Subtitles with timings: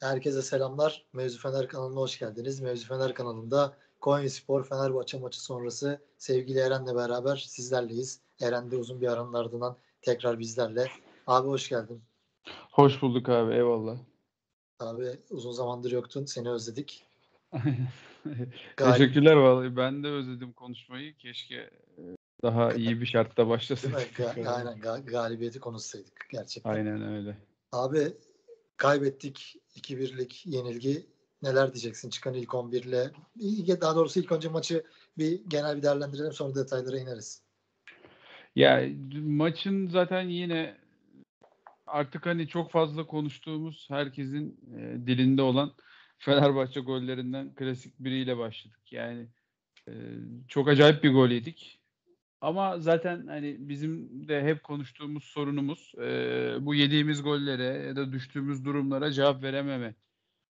[0.00, 1.04] Herkese selamlar.
[1.12, 2.60] Mevzu Fener kanalına hoş geldiniz.
[2.60, 8.20] Mevzu Fener kanalında Konya Spor Fenerbahçe maçı sonrası sevgili Eren'le beraber sizlerleyiz.
[8.40, 10.90] Eren de uzun bir aranın ardından tekrar bizlerle.
[11.26, 12.02] Abi hoş geldin.
[12.72, 13.96] Hoş bulduk abi eyvallah.
[14.80, 16.24] Abi uzun zamandır yoktun.
[16.24, 17.06] Seni özledik.
[18.76, 19.76] Teşekkürler vallahi.
[19.76, 21.16] Ben de özledim konuşmayı.
[21.16, 21.54] Keşke
[21.98, 22.02] e,
[22.42, 24.18] daha iyi bir şartta başlasaydık.
[24.18, 26.70] Ga- aynen ga- galibiyeti konuşsaydık gerçekten.
[26.70, 27.36] Aynen öyle.
[27.72, 28.12] Abi
[28.76, 31.06] kaybettik 2-1'lik yenilgi.
[31.42, 33.10] Neler diyeceksin çıkan ilk 11 ile?
[33.80, 34.84] Daha doğrusu ilk önce maçı
[35.18, 37.42] bir genel bir değerlendirelim sonra detaylara ineriz.
[38.56, 38.88] Ya
[39.22, 40.76] maçın zaten yine
[41.86, 45.72] artık hani çok fazla konuştuğumuz herkesin e, dilinde olan
[46.18, 48.80] Fenerbahçe gollerinden klasik biriyle başladık.
[48.90, 49.26] Yani
[49.88, 49.92] e,
[50.48, 51.80] çok acayip bir gol yedik.
[52.40, 58.64] Ama zaten hani bizim de hep konuştuğumuz sorunumuz e, bu yediğimiz gollere ya da düştüğümüz
[58.64, 59.94] durumlara cevap verememe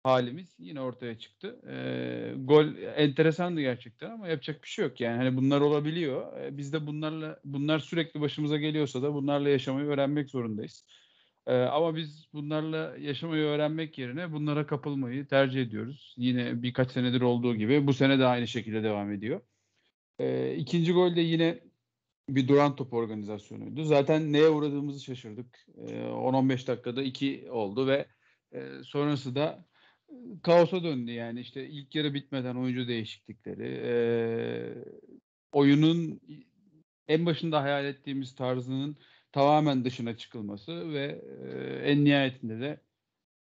[0.05, 1.61] halimiz yine ortaya çıktı.
[1.69, 5.17] E, gol enteresandı gerçekten ama yapacak bir şey yok yani.
[5.17, 6.41] Hani bunlar olabiliyor.
[6.41, 10.87] E, biz de bunlarla bunlar sürekli başımıza geliyorsa da bunlarla yaşamayı öğrenmek zorundayız.
[11.47, 16.15] E, ama biz bunlarla yaşamayı öğrenmek yerine bunlara kapılmayı tercih ediyoruz.
[16.19, 19.41] Yine birkaç senedir olduğu gibi bu sene de aynı şekilde devam ediyor.
[20.19, 21.61] E, ikinci gol de yine
[22.29, 23.85] bir duran top organizasyonuydu.
[23.85, 25.67] Zaten neye uğradığımızı şaşırdık.
[25.77, 28.07] E, 10-15 dakikada 2 oldu ve
[28.53, 29.65] e, sonrası da
[30.43, 33.95] kaosa döndü yani işte ilk yarı bitmeden oyuncu değişiklikleri e,
[35.53, 36.21] oyunun
[37.09, 38.97] en başında hayal ettiğimiz tarzının
[39.33, 42.81] tamamen dışına çıkılması ve e, en nihayetinde de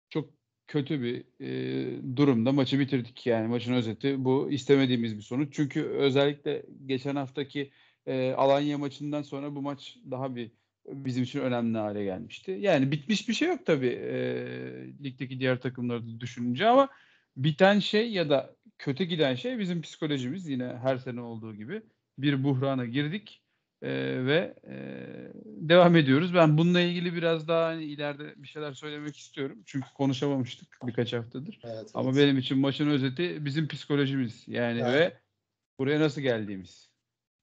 [0.09, 0.29] çok
[0.67, 6.65] kötü bir e, durumda maçı bitirdik yani maçın özeti bu istemediğimiz bir sonuç çünkü özellikle
[6.85, 7.71] geçen haftaki
[8.07, 10.51] e, Alanya maçından sonra bu maç daha bir
[10.87, 12.51] bizim için önemli hale gelmişti.
[12.51, 14.17] Yani bitmiş bir şey yok tabii e,
[15.03, 16.89] ligdeki diğer takımları düşününce ama
[17.37, 21.81] biten şey ya da kötü giden şey bizim psikolojimiz yine her sene olduğu gibi
[22.17, 23.41] bir buhrana girdik
[23.81, 23.89] e,
[24.25, 24.75] ve e,
[25.45, 26.33] devam ediyoruz.
[26.33, 29.57] Ben bununla ilgili biraz daha hani ileride bir şeyler söylemek istiyorum.
[29.65, 31.59] Çünkü konuşamamıştık birkaç haftadır.
[31.63, 32.23] Evet, Ama evet.
[32.23, 34.93] benim için maçın özeti bizim psikolojimiz yani evet.
[34.93, 35.17] ve
[35.79, 36.94] buraya nasıl geldiğimiz.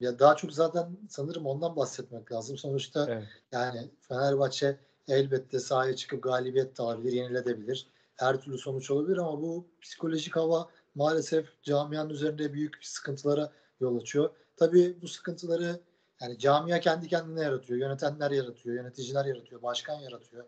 [0.03, 2.59] Ya daha çok zaten sanırım ondan bahsetmek lazım.
[2.59, 3.25] Sonuçta evet.
[3.53, 7.87] yani Fenerbahçe elbette sahaya çıkıp galibiyet de alabilir, yeniledebilir.
[8.17, 14.31] Her türlü sonuç olabilir ama bu psikolojik hava maalesef camianın üzerinde büyük sıkıntılara yol açıyor.
[14.57, 15.81] Tabii bu sıkıntıları
[16.21, 20.45] yani camia kendi kendine yaratıyor, yönetenler yaratıyor, yöneticiler yaratıyor, başkan yaratıyor,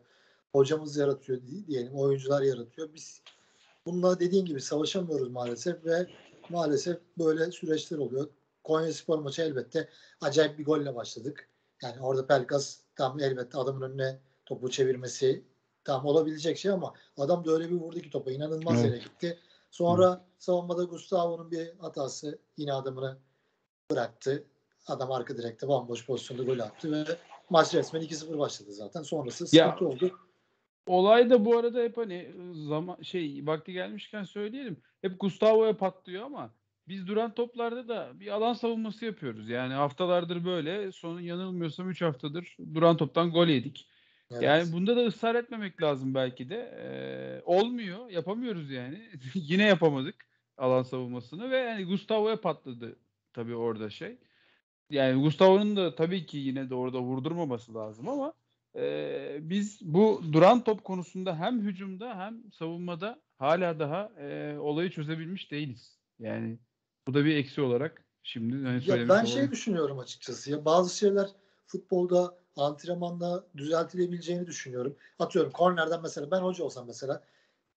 [0.52, 2.88] hocamız yaratıyor diyelim, oyuncular yaratıyor.
[2.94, 3.22] Biz
[3.86, 6.06] bununla dediğin gibi savaşamıyoruz maalesef ve
[6.48, 8.28] maalesef böyle süreçler oluyor.
[8.64, 9.88] Konya Spor maçı elbette
[10.20, 11.48] acayip bir golle başladık.
[11.82, 15.44] Yani orada Pelkas tam elbette adamın önüne topu çevirmesi
[15.84, 18.84] tam olabilecek şey ama adam da öyle bir vurdu ki topa inanılmaz evet.
[18.84, 19.38] yere gitti.
[19.70, 20.20] Sonra Hı.
[20.38, 23.16] savunmada Gustavo'nun bir hatası yine adamını
[23.90, 24.44] bıraktı.
[24.86, 27.04] Adam arka direkte bomboş pozisyonda gol attı ve
[27.50, 29.02] maç resmen 2-0 başladı zaten.
[29.02, 30.18] Sonrası sıkıntı ya, oldu.
[30.86, 32.34] Olay da bu arada hep hani
[32.68, 34.76] zaman şey vakti gelmişken söyleyelim.
[35.02, 36.50] Hep Gustavo'ya patlıyor ama
[36.88, 39.48] biz duran toplarda da bir alan savunması yapıyoruz.
[39.48, 40.92] Yani haftalardır böyle.
[40.92, 43.88] Son yanılmıyorsam 3 haftadır duran toptan gol yedik.
[44.30, 44.42] Evet.
[44.42, 46.56] Yani bunda da ısrar etmemek lazım belki de.
[46.56, 48.10] Ee, olmuyor.
[48.10, 49.10] Yapamıyoruz yani.
[49.34, 52.96] Yine yapamadık alan savunmasını ve yani Gustavo'ya patladı
[53.32, 54.18] tabii orada şey.
[54.90, 58.34] Yani Gustavo'nun da tabii ki yine de orada vurdurmaması lazım ama
[58.76, 65.50] e, biz bu duran top konusunda hem hücumda hem savunmada hala daha e, olayı çözebilmiş
[65.50, 65.98] değiliz.
[66.18, 66.58] Yani
[67.06, 69.26] bu da bir eksi olarak şimdi hani ya ben olalım.
[69.26, 71.30] şey düşünüyorum açıkçası ya bazı şeyler
[71.66, 74.96] futbolda antrenmanda düzeltilebileceğini düşünüyorum.
[75.18, 77.22] Atıyorum kornerden mesela ben hoca olsam mesela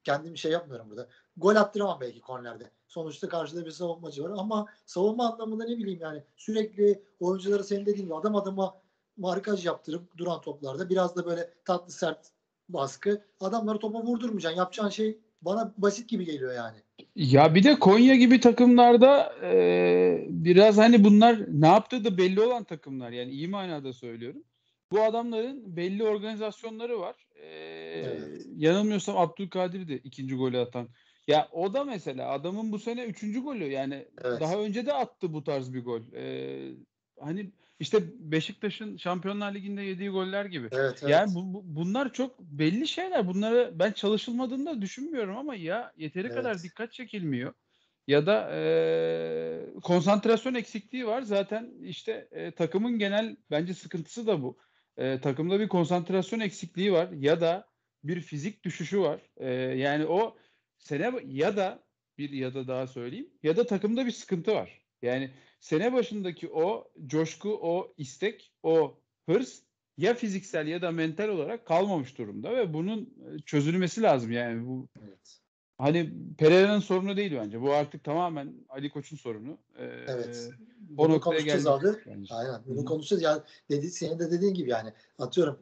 [0.04, 1.08] kendim bir şey yapmıyorum burada.
[1.38, 2.72] Gol attıramam belki kornerde.
[2.88, 8.06] Sonuçta karşıda bir savunmacı var ama savunma anlamında ne bileyim yani sürekli oyuncuları senin dediğin
[8.06, 8.82] gibi adam adama
[9.18, 12.32] markaj yaptırıp duran toplarda biraz da böyle tatlı sert
[12.70, 14.58] baskı adamları topa vurdurmayacaksın.
[14.58, 16.87] Yapacağın şey bana basit gibi geliyor yani.
[17.18, 22.64] Ya bir de Konya gibi takımlarda e, biraz hani bunlar ne yaptığı da belli olan
[22.64, 23.12] takımlar.
[23.12, 24.44] Yani iyi manada söylüyorum.
[24.92, 27.16] Bu adamların belli organizasyonları var.
[27.36, 28.46] E, evet.
[28.56, 30.88] Yanılmıyorsam Abdülkadir de ikinci golü atan.
[31.28, 33.72] Ya o da mesela adamın bu sene üçüncü golü.
[33.72, 34.42] Yani evet.
[34.42, 36.02] daha önce de attı bu tarz bir gol.
[36.16, 36.58] E,
[37.20, 40.68] hani işte Beşiktaş'ın Şampiyonlar Ligi'nde yediği goller gibi.
[40.72, 41.12] Evet, evet.
[41.12, 43.28] Yani bu, bu, bunlar çok belli şeyler.
[43.28, 46.36] Bunları ben çalışılmadığını da düşünmüyorum ama ya yeteri evet.
[46.36, 47.54] kadar dikkat çekilmiyor.
[48.08, 51.22] Ya da e, konsantrasyon eksikliği var.
[51.22, 54.58] Zaten işte e, takımın genel bence sıkıntısı da bu.
[54.98, 57.10] E, takımda bir konsantrasyon eksikliği var.
[57.12, 57.68] Ya da
[58.04, 59.22] bir fizik düşüşü var.
[59.38, 60.38] E, yani o
[60.78, 61.84] sene ya da
[62.18, 64.82] bir ya da daha söyleyeyim ya da takımda bir sıkıntı var.
[65.02, 69.62] Yani sene başındaki o coşku, o istek, o hırs
[69.98, 73.14] ya fiziksel ya da mental olarak kalmamış durumda ve bunun
[73.46, 75.40] çözülmesi lazım yani bu evet.
[75.78, 77.62] hani Pereira'nın sorunu değil bence.
[77.62, 79.58] Bu artık tamamen Ali Koç'un sorunu.
[79.78, 80.50] Ee, evet.
[80.80, 81.88] Bunu konuşacağız abi.
[82.06, 82.36] Bence.
[82.36, 82.62] Aynen.
[82.66, 82.86] Bunu Hı-hı.
[82.86, 83.24] konuşacağız.
[83.24, 85.60] Ya dedi senin de dediğin gibi yani atıyorum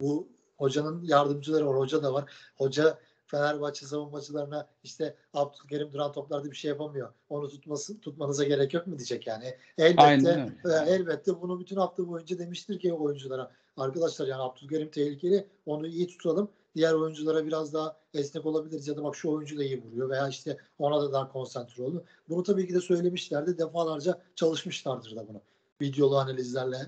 [0.00, 1.76] bu hocanın yardımcıları var.
[1.76, 2.32] Hoca da var.
[2.56, 7.12] Hoca Fenerbahçe savunmacılarına işte Abdülkerim duran toplarda bir şey yapamıyor.
[7.28, 9.54] Onu tutması tutmanıza gerek yok mu diyecek yani.
[9.78, 15.86] Elbette e, elbette bunu bütün hafta boyunca demiştir ki oyunculara arkadaşlar yani Abdülkerim tehlikeli onu
[15.86, 16.50] iyi tutalım.
[16.74, 20.28] Diğer oyunculara biraz daha esnek olabiliriz ya da bak şu oyuncu da iyi vuruyor veya
[20.28, 22.04] işte ona da daha konsantre olun.
[22.28, 23.58] Bunu tabii ki de söylemişlerdi.
[23.58, 25.40] Defalarca çalışmışlardır da bunu.
[25.80, 26.78] Videolu analizlerle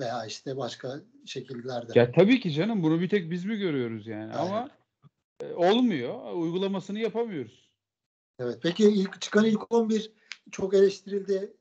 [0.00, 1.98] veya işte başka şekillerde.
[1.98, 4.50] Ya tabii ki canım bunu bir tek biz mi görüyoruz yani Aynen.
[4.50, 4.68] ama
[5.56, 6.34] olmuyor.
[6.34, 7.70] Uygulamasını yapamıyoruz.
[8.38, 8.58] Evet.
[8.62, 10.12] Peki ilk çıkan ilk 11
[10.50, 11.52] çok eleştirildi.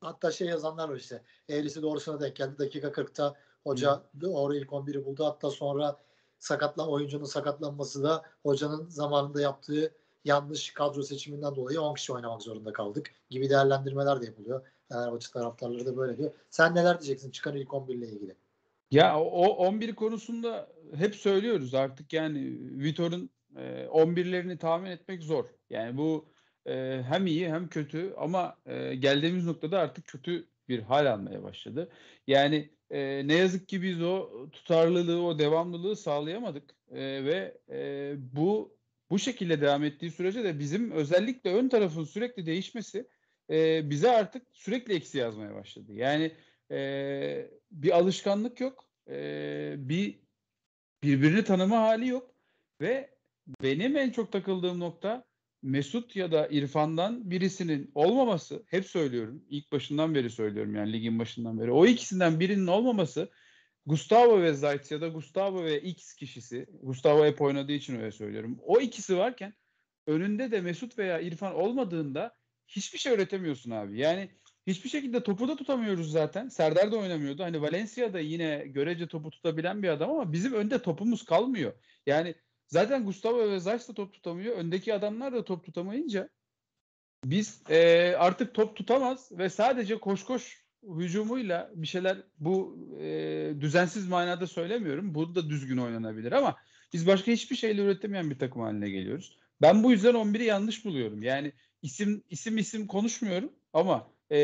[0.00, 1.22] Hatta şey yazanlar var işte.
[1.48, 2.58] Eğrisi doğrusuna denk geldi.
[2.58, 3.34] Dakika 40'ta
[3.64, 5.24] hoca doğru ilk 11'i buldu.
[5.24, 6.00] Hatta sonra
[6.38, 9.94] sakatlan oyuncunun sakatlanması da hocanın zamanında yaptığı
[10.24, 14.66] yanlış kadro seçiminden dolayı 10 kişi oynamak zorunda kaldık gibi değerlendirmeler de yapılıyor.
[14.88, 16.30] Fenerbahçe taraftarları da böyle diyor.
[16.50, 18.36] Sen neler diyeceksin çıkan ilk 11 ile ilgili?
[18.90, 25.44] Ya o 11 konusunda hep söylüyoruz artık yani Vitor'un e, 11'lerini tahmin etmek zor.
[25.70, 26.32] Yani bu
[26.66, 31.92] e, hem iyi hem kötü ama e, geldiğimiz noktada artık kötü bir hal almaya başladı.
[32.26, 38.78] Yani e, ne yazık ki biz o tutarlılığı, o devamlılığı sağlayamadık e, ve e, bu
[39.10, 43.08] bu şekilde devam ettiği sürece de bizim özellikle ön tarafın sürekli değişmesi
[43.50, 45.92] e, bize artık sürekli eksi yazmaya başladı.
[45.92, 46.32] Yani
[46.70, 50.23] e, bir alışkanlık yok, e, bir
[51.04, 52.34] birbirini tanıma hali yok
[52.80, 53.10] ve
[53.62, 55.24] benim en çok takıldığım nokta
[55.62, 58.62] Mesut ya da İrfan'dan birisinin olmaması.
[58.66, 59.44] Hep söylüyorum.
[59.48, 61.72] ilk başından beri söylüyorum yani ligin başından beri.
[61.72, 63.30] O ikisinden birinin olmaması
[63.86, 66.66] Gustavo ve Zayt ya da Gustavo ve X kişisi.
[66.82, 68.58] Gustavo hep oynadığı için öyle söylüyorum.
[68.62, 69.54] O ikisi varken
[70.06, 72.34] önünde de Mesut veya İrfan olmadığında
[72.68, 73.98] hiçbir şey öğretemiyorsun abi.
[73.98, 74.30] Yani
[74.66, 76.48] hiçbir şekilde topu da tutamıyoruz zaten.
[76.48, 77.42] Serdar da oynamıyordu.
[77.42, 81.72] Hani Valencia'da yine görece topu tutabilen bir adam ama bizim önde topumuz kalmıyor.
[82.06, 82.34] Yani
[82.68, 84.56] zaten Gustavo ve Zayt da top tutamıyor.
[84.56, 86.28] Öndeki adamlar da top tutamayınca
[87.24, 90.64] biz e, artık top tutamaz ve sadece koş koş
[90.98, 95.14] hücumuyla bir şeyler bu e, düzensiz manada söylemiyorum.
[95.14, 96.56] Bu da düzgün oynanabilir ama
[96.92, 99.38] biz başka hiçbir şeyle üretemeyen bir takım haline geliyoruz.
[99.62, 101.22] Ben bu yüzden 11'i yanlış buluyorum.
[101.22, 101.52] Yani
[101.82, 104.38] isim isim isim konuşmuyorum ama e,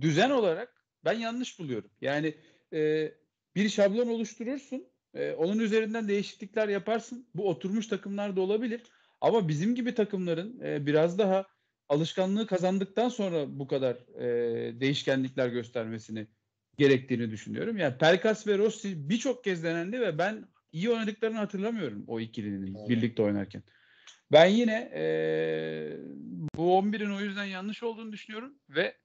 [0.00, 1.90] düzen olarak ben yanlış buluyorum.
[2.00, 2.34] Yani
[2.72, 3.12] e,
[3.56, 4.86] bir şablon oluşturursun.
[5.14, 7.26] E, onun üzerinden değişiklikler yaparsın.
[7.34, 8.82] Bu oturmuş takımlar da olabilir.
[9.20, 11.46] Ama bizim gibi takımların e, biraz daha
[11.88, 16.26] alışkanlığı kazandıktan sonra bu kadar e, değişkenlikler göstermesini
[16.78, 17.78] gerektiğini düşünüyorum.
[17.78, 22.88] Yani Pelkas ve Rossi birçok kez denendi ve ben iyi oynadıklarını hatırlamıyorum o ikilinin evet.
[22.88, 23.62] birlikte oynarken.
[24.34, 25.04] Ben yine e,
[26.56, 28.96] bu 11'in o yüzden yanlış olduğunu düşünüyorum ve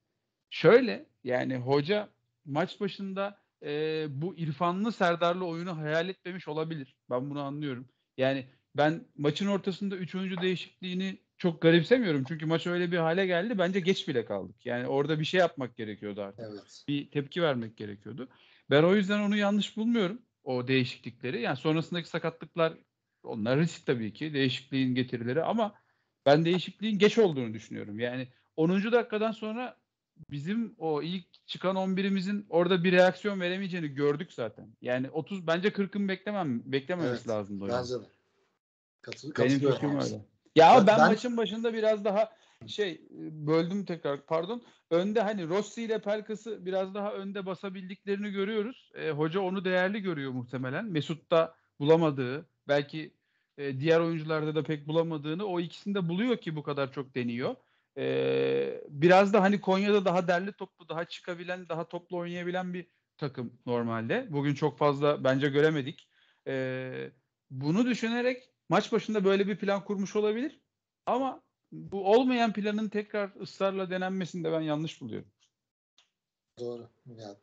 [0.49, 2.09] şöyle yani hoca
[2.45, 6.95] maç başında e, bu İrfanlı Serdarlı oyunu hayal etmemiş olabilir.
[7.09, 7.89] Ben bunu anlıyorum.
[8.17, 8.45] Yani
[8.77, 12.23] ben maçın ortasında 3 oyuncu değişikliğini çok garipsemiyorum.
[12.27, 13.57] Çünkü maç öyle bir hale geldi.
[13.57, 14.65] Bence geç bile kaldık.
[14.65, 16.45] Yani orada bir şey yapmak gerekiyordu artık.
[16.49, 16.83] Evet.
[16.87, 18.30] Bir tepki vermek gerekiyordu.
[18.69, 20.21] Ben o yüzden onu yanlış bulmuyorum.
[20.44, 21.42] O değişiklikleri.
[21.42, 22.73] Yani sonrasındaki sakatlıklar
[23.30, 24.33] onlar risk tabii ki.
[24.33, 25.74] Değişikliğin getirileri ama
[26.26, 28.00] ben değişikliğin geç olduğunu düşünüyorum.
[28.00, 28.92] Yani 10.
[28.92, 29.78] dakikadan sonra
[30.31, 34.68] bizim o ilk çıkan 11'imizin orada bir reaksiyon veremeyeceğini gördük zaten.
[34.81, 37.68] Yani 30 bence 40'ın beklemem beklememesi evet, lazımdı.
[37.68, 38.09] Bence de.
[39.02, 40.26] Katıl, Benim fikrim öyle.
[40.56, 42.31] Ya ben, ben maçın başında biraz daha
[42.68, 44.64] şey böldüm tekrar pardon.
[44.92, 48.92] Önde hani Rossi ile Pelkas'ı biraz daha önde basabildiklerini görüyoruz.
[48.95, 50.86] E, hoca onu değerli görüyor muhtemelen.
[50.86, 53.14] Mesut da bulamadığı belki
[53.59, 57.56] e, diğer oyuncularda da pek bulamadığını o ikisinde buluyor ki bu kadar çok deniyor.
[57.97, 62.87] E, biraz da hani Konya'da daha derli toplu, daha çıkabilen, daha toplu oynayabilen bir
[63.18, 64.28] takım normalde.
[64.30, 66.09] Bugün çok fazla bence göremedik.
[66.47, 67.11] E,
[67.49, 70.61] bunu düşünerek maç başında böyle bir plan kurmuş olabilir.
[71.06, 75.31] Ama bu olmayan planın tekrar ısrarla denenmesini de ben yanlış buluyorum.
[76.59, 76.89] Doğru.
[77.06, 77.35] Yani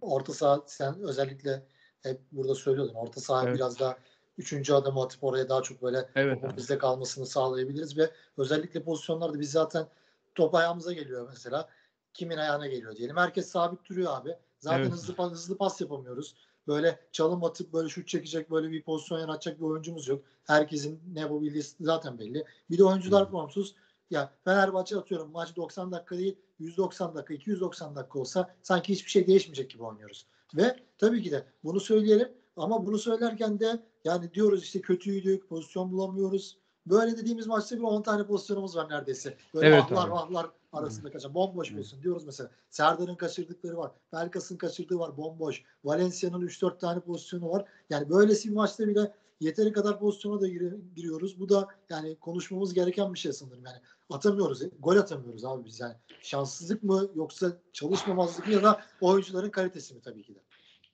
[0.00, 1.66] orta saha sen özellikle
[2.02, 2.94] hep burada söylüyordun.
[2.94, 3.54] Orta saha evet.
[3.56, 3.98] biraz daha
[4.38, 9.50] üçüncü adamı atıp oraya daha çok böyle evet, bizde kalmasını sağlayabiliriz ve özellikle pozisyonlarda biz
[9.50, 9.86] zaten
[10.34, 11.68] top ayağımıza geliyor mesela.
[12.14, 13.16] Kimin ayağına geliyor diyelim.
[13.16, 14.36] Herkes sabit duruyor abi.
[14.58, 14.92] Zaten evet.
[14.92, 16.34] hızlı hızlı pas yapamıyoruz.
[16.66, 20.24] böyle çalım atıp böyle şut çekecek böyle bir pozisyon yaratacak bir oyuncumuz yok.
[20.44, 22.44] Herkesin ne yapabildiği zaten belli.
[22.70, 23.74] Bir de oyuncular formsuz.
[24.10, 29.26] Ya Fenerbahçe atıyorum maç 90 dakika değil 190 dakika 290 dakika olsa sanki hiçbir şey
[29.26, 30.26] değişmeyecek gibi oynuyoruz.
[30.56, 35.92] Ve tabii ki de bunu söyleyelim ama bunu söylerken de yani diyoruz işte kötüydük, pozisyon
[35.92, 36.58] bulamıyoruz.
[36.86, 39.36] Böyle dediğimiz maçta bir 10 tane pozisyonumuz var neredeyse.
[39.54, 40.10] Böyle Evet ahlar abi.
[40.10, 41.34] vahlar arasında kaçan.
[41.34, 41.76] Bomboş Hı.
[41.76, 42.50] pozisyon diyoruz mesela.
[42.70, 43.90] Serdar'ın kaçırdıkları var.
[44.10, 45.16] Pelkas'ın kaçırdığı var.
[45.16, 45.62] Bomboş.
[45.84, 47.64] Valencia'nın 3-4 tane pozisyonu var.
[47.90, 50.48] Yani böylesi bir maçta bile yeteri kadar pozisyona da
[50.96, 51.40] giriyoruz.
[51.40, 53.64] Bu da yani konuşmamız gereken bir şey sanırım.
[53.64, 53.76] Yani
[54.10, 54.62] atamıyoruz.
[54.80, 55.94] Gol atamıyoruz abi biz yani.
[56.22, 60.38] Şanssızlık mı yoksa çalışmamazlık mı ya da oyuncuların kalitesi mi tabii ki de.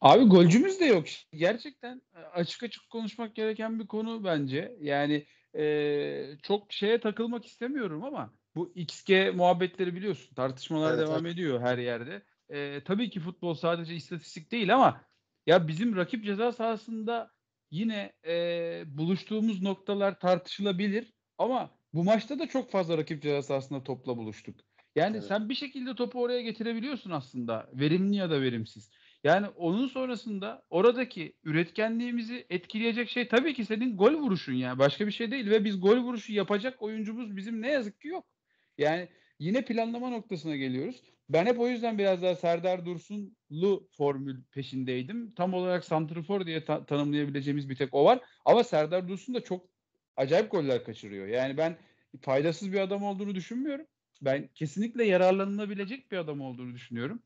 [0.01, 1.07] Abi golcümüz de yok.
[1.33, 4.77] Gerçekten e, açık açık konuşmak gereken bir konu bence.
[4.81, 5.27] Yani
[5.59, 10.35] e, çok şeye takılmak istemiyorum ama bu XG muhabbetleri biliyorsun.
[10.35, 11.35] Tartışmalar Evet, devam evet.
[11.35, 12.23] ediyor her yerde.
[12.49, 15.05] E, tabii ki futbol sadece istatistik değil ama
[15.47, 17.31] ya bizim rakip ceza sahasında
[17.71, 24.17] yine e, buluştuğumuz noktalar tartışılabilir ama bu maçta da çok fazla rakip ceza sahasında topla
[24.17, 24.61] buluştuk.
[24.97, 25.27] Yani Evet.
[25.27, 27.71] sen bir şekilde topu oraya getirebiliyorsun aslında.
[27.73, 28.91] Verimli ya da verimsiz.
[29.29, 35.13] Yani onun sonrasında oradaki üretkenliğimizi etkileyecek şey tabii ki senin gol vuruşun yani başka bir
[35.13, 38.27] şey değil ve biz gol vuruşu yapacak oyuncumuz bizim ne yazık ki yok.
[38.79, 39.09] Yani
[39.39, 41.03] yine planlama noktasına geliyoruz.
[41.29, 45.35] Ben hep o yüzden biraz daha Serdar Dursunlu formül peşindeydim.
[45.35, 48.21] Tam olarak santrfor diye ta- tanımlayabileceğimiz bir tek o var.
[48.45, 49.67] Ama Serdar Dursun da çok
[50.17, 51.27] acayip goller kaçırıyor.
[51.27, 51.79] Yani ben
[52.21, 53.87] faydasız bir adam olduğunu düşünmüyorum.
[54.23, 57.23] Ben kesinlikle yararlanılabilecek bir adam olduğunu düşünüyorum.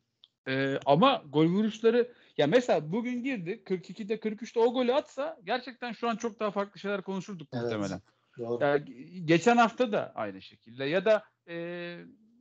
[0.48, 6.08] Ee, ama gol vuruşları ya mesela bugün girdi 42'de 43'te o golü atsa gerçekten şu
[6.08, 7.62] an çok daha farklı şeyler konuşurduk Evet.
[7.64, 8.00] muhtemelen.
[8.38, 8.64] Doğru.
[8.64, 11.98] Ya, ge- geçen hafta da aynı şekilde ya da e,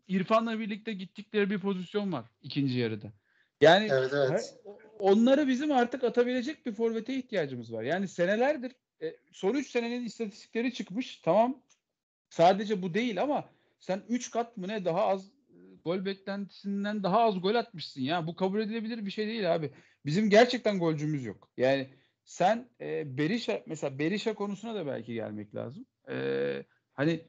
[0.08, 3.14] İrfan'la birlikte gittikleri bir pozisyon var ikinci yarıda.
[3.62, 4.56] Yani Evet evet.
[5.00, 7.84] Onları bizim artık atabilecek bir forvete ihtiyacımız var.
[7.84, 11.18] Yani senelerdir e, son 3 senenin istatistikleri çıkmış.
[11.18, 11.64] Tamam.
[12.30, 15.32] Sadece bu değil ama sen 3 kat mı ne daha az
[15.84, 18.28] gol beklentisinden daha az gol atmışsın ya.
[18.28, 19.72] Bu kabul edilebilir bir şey değil abi.
[20.06, 21.50] Bizim gerçekten golcümüz yok.
[21.58, 21.90] Yani
[22.26, 25.86] sen e, Berisha mesela Berisha konusuna da belki gelmek lazım.
[26.10, 26.16] E,
[26.94, 27.22] hani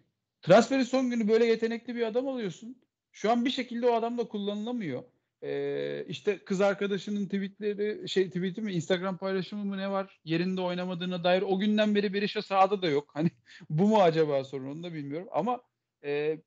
[0.43, 2.83] transferin son günü böyle yetenekli bir adam alıyorsun.
[3.13, 5.05] Şu an bir şekilde o adam da kullanılamıyor.
[5.45, 11.25] Ee, işte kız arkadaşının tweetleri şey tweet'i mi Instagram paylaşımı mı ne var yerinde oynamadığına
[11.25, 13.11] dair o günden beri Berisha sahada da yok.
[13.15, 13.31] Hani
[13.71, 15.63] bu mu acaba sorun onu da bilmiyorum ama
[16.05, 16.39] e,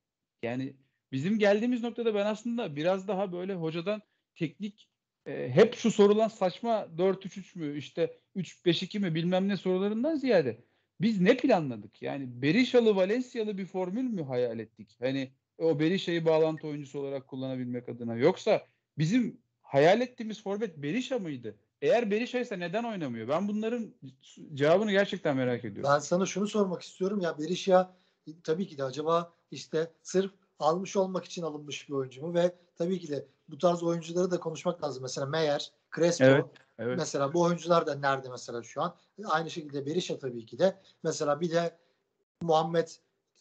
[0.44, 0.76] yani
[1.16, 4.02] bizim geldiğimiz noktada ben aslında biraz daha böyle hocadan
[4.36, 4.90] teknik
[5.26, 10.58] e, hep şu sorulan saçma 4-3-3 mü işte 3-5-2 mi bilmem ne sorularından ziyade
[11.02, 12.02] biz ne planladık?
[12.02, 14.98] Yani Berisha'lı Valencia'lı bir formül mü hayal ettik?
[15.00, 18.16] Hani o Berisha'yı bağlantı oyuncusu olarak kullanabilmek adına.
[18.16, 18.66] Yoksa
[18.98, 21.56] bizim hayal ettiğimiz forvet Berisha mıydı?
[21.82, 23.28] Eğer Berisha ise neden oynamıyor?
[23.28, 23.94] Ben bunların
[24.54, 25.92] cevabını gerçekten merak ediyorum.
[25.94, 27.96] Ben sana şunu sormak istiyorum ya Berisha
[28.44, 33.00] tabii ki de acaba işte sırf almış olmak için alınmış bir oyuncu mu ve tabii
[33.00, 35.04] ki de bu tarz oyuncuları da konuşmak lazım.
[35.04, 36.46] Mesela Meyer, Crespo Evet,
[36.80, 36.98] evet.
[36.98, 38.96] mesela bu oyuncular da nerede mesela şu an?
[39.26, 40.80] Aynı şekilde Berisha tabii ki de.
[41.04, 41.78] Mesela bir de
[42.42, 42.88] Muhammed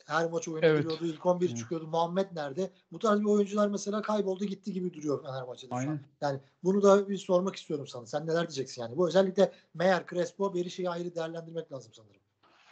[0.06, 0.83] her maç oyuna Evet.
[0.83, 1.06] giriyordu.
[1.06, 1.59] İlk 11 Evet.
[1.59, 1.87] çıkıyordu.
[1.87, 2.71] Muhammed nerede?
[2.92, 6.00] Bu tarz bir oyuncular mesela kayboldu gitti gibi duruyor Fenerbahçe'de şu an.
[6.21, 8.06] Yani bunu da bir sormak istiyorum sana.
[8.06, 8.97] Sen neler diyeceksin yani?
[8.97, 12.23] Bu özellikle Meyer, Crespo, Berisha'yı ayrı değerlendirmek lazım sanırım.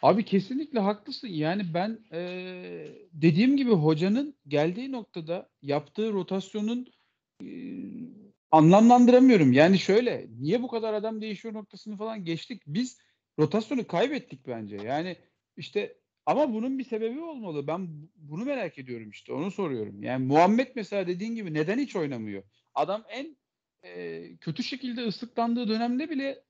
[0.02, 1.28] Abi kesinlikle haklısın.
[1.28, 6.87] Yani ben eee, dediğim gibi hocanın geldiği noktada yaptığı rotasyonun
[7.40, 8.09] eee,
[8.50, 9.52] anlamlandıramıyorum.
[9.52, 12.62] Yani şöyle niye bu kadar adam değişiyor noktasını falan geçtik.
[12.66, 12.99] Biz
[13.38, 14.76] rotasyonu kaybettik bence.
[14.76, 15.16] Yani
[15.56, 17.66] işte ama bunun bir sebebi olmalı.
[17.66, 19.32] Ben bu- bunu merak ediyorum işte.
[19.32, 20.02] Onu soruyorum.
[20.02, 22.42] Yani Muhammed mesela dediğin gibi neden hiç oynamıyor?
[22.75, 23.37] Adam en
[23.85, 26.44] eee, kötü şekilde ıslıklandığı dönemde bile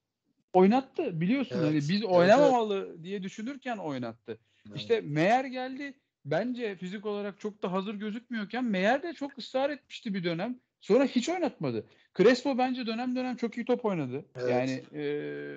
[0.52, 1.21] oynattı.
[1.21, 4.38] Biliyorsun Evet, hani biz evet, oynamamalı diye düşünürken oynattı.
[4.68, 4.76] Evet.
[4.76, 5.94] İşte Meyer geldi.
[6.25, 10.61] Bence fizik olarak çok da hazır gözükmüyorken Meyer de çok ısrar etmişti bir dönem.
[10.80, 11.87] Sonra hiç oynatmadı.
[12.18, 14.25] Crespo bence dönem dönem çok iyi top oynadı.
[14.37, 14.50] Evet.
[14.50, 15.56] Yani e,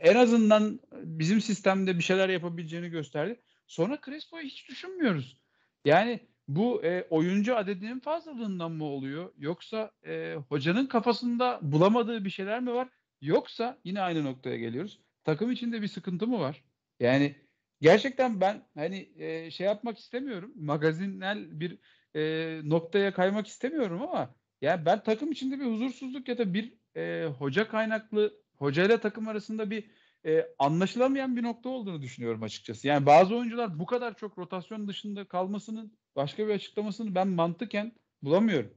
[0.00, 3.40] en azından bizim sistemde bir şeyler yapabileceğini gösterdi.
[3.66, 5.40] Sonra Crespo'yu hiç düşünmüyoruz.
[5.84, 9.32] Yani bu e, oyuncu adedinin fazlalığından mı oluyor?
[9.38, 12.88] Yoksa e, hocanın kafasında bulamadığı bir şeyler mi var?
[13.20, 15.00] Yoksa yine aynı noktaya geliyoruz.
[15.24, 16.64] Takım içinde bir sıkıntı mı var?
[17.00, 17.36] Yani
[17.80, 20.52] gerçekten ben hani e, şey yapmak istemiyorum.
[20.56, 21.78] Magazinel bir
[22.16, 27.26] e, noktaya kaymak istemiyorum ama yani ben takım içinde bir huzursuzluk ya da bir e,
[27.38, 29.90] hoca kaynaklı hocayla takım arasında bir
[30.26, 32.88] e, anlaşılamayan bir nokta olduğunu düşünüyorum açıkçası.
[32.88, 37.92] Yani bazı oyuncular bu kadar çok rotasyon dışında kalmasının başka bir açıklamasını ben mantıken
[38.22, 38.74] bulamıyorum.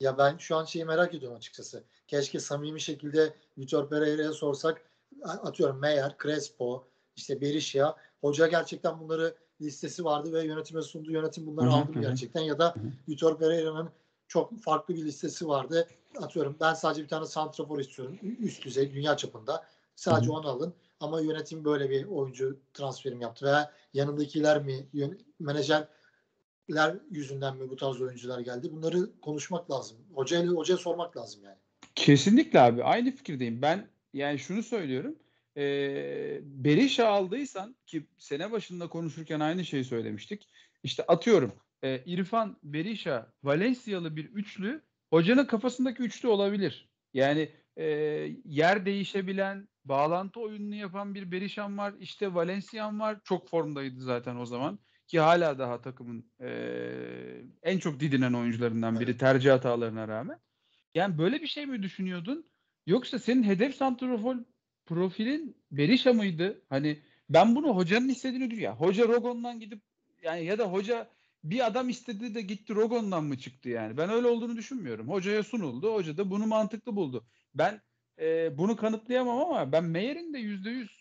[0.00, 1.84] Ya ben şu an şeyi merak ediyorum açıkçası.
[2.08, 4.82] Keşke samimi şekilde Vitor Pereira'ya sorsak
[5.24, 7.96] atıyorum Meyer, Crespo, işte Berisha.
[8.20, 11.12] Hoca gerçekten bunları listesi vardı ve yönetime sundu.
[11.12, 12.74] Yönetim bunları aldı gerçekten ya da
[13.08, 13.90] Vitor Pereira'nın
[14.28, 15.88] çok farklı bir listesi vardı.
[16.22, 18.18] Atıyorum ben sadece bir tane santrafor istiyorum.
[18.40, 19.64] Üst düzey dünya çapında.
[19.96, 20.74] Sadece onu alın.
[21.00, 24.88] Ama yönetim böyle bir oyuncu transferim yaptı veya yanındakiler mi
[26.68, 28.68] menajerler yüzünden mi bu tarz oyuncular geldi?
[28.72, 29.98] Bunları konuşmak lazım.
[30.14, 31.56] Hocaya, hocaya sormak lazım yani.
[31.94, 32.84] Kesinlikle abi.
[32.84, 33.62] Aynı fikirdeyim.
[33.62, 35.16] Ben yani şunu söylüyorum.
[35.56, 35.64] E,
[36.42, 40.48] Berisha aldıysan ki sene başında konuşurken aynı şeyi söylemiştik.
[40.82, 41.52] İşte atıyorum
[41.84, 46.88] e, İrfan, Berisha, Valencialı bir üçlü hocanın kafasındaki üçlü olabilir.
[47.14, 47.84] Yani e,
[48.44, 51.94] yer değişebilen, bağlantı oyununu yapan bir Berisha'm var.
[52.00, 53.18] İşte Valencia'm var.
[53.24, 54.78] Çok formdaydı zaten o zaman.
[55.06, 56.48] Ki hala daha takımın e,
[57.62, 60.38] en çok didinen oyuncularından biri tercih hatalarına rağmen.
[60.94, 62.46] Yani böyle bir şey mi düşünüyordun?
[62.86, 64.36] Yoksa senin hedef santrafor
[64.86, 66.62] profilin Berisha mıydı?
[66.68, 68.62] Hani ben bunu hocanın istediğini.
[68.62, 69.82] Ya, hoca Rogon'dan gidip
[70.22, 71.10] yani ya da hoca
[71.44, 73.96] bir adam istedi de gitti Rogon'dan mı çıktı yani?
[73.96, 75.08] Ben öyle olduğunu düşünmüyorum.
[75.08, 75.94] Hocaya sunuldu.
[75.94, 77.26] Hoca da bunu mantıklı buldu.
[77.54, 77.80] Ben
[78.20, 80.95] e, bunu kanıtlayamam ama ben Meyer'in de yüzde yüz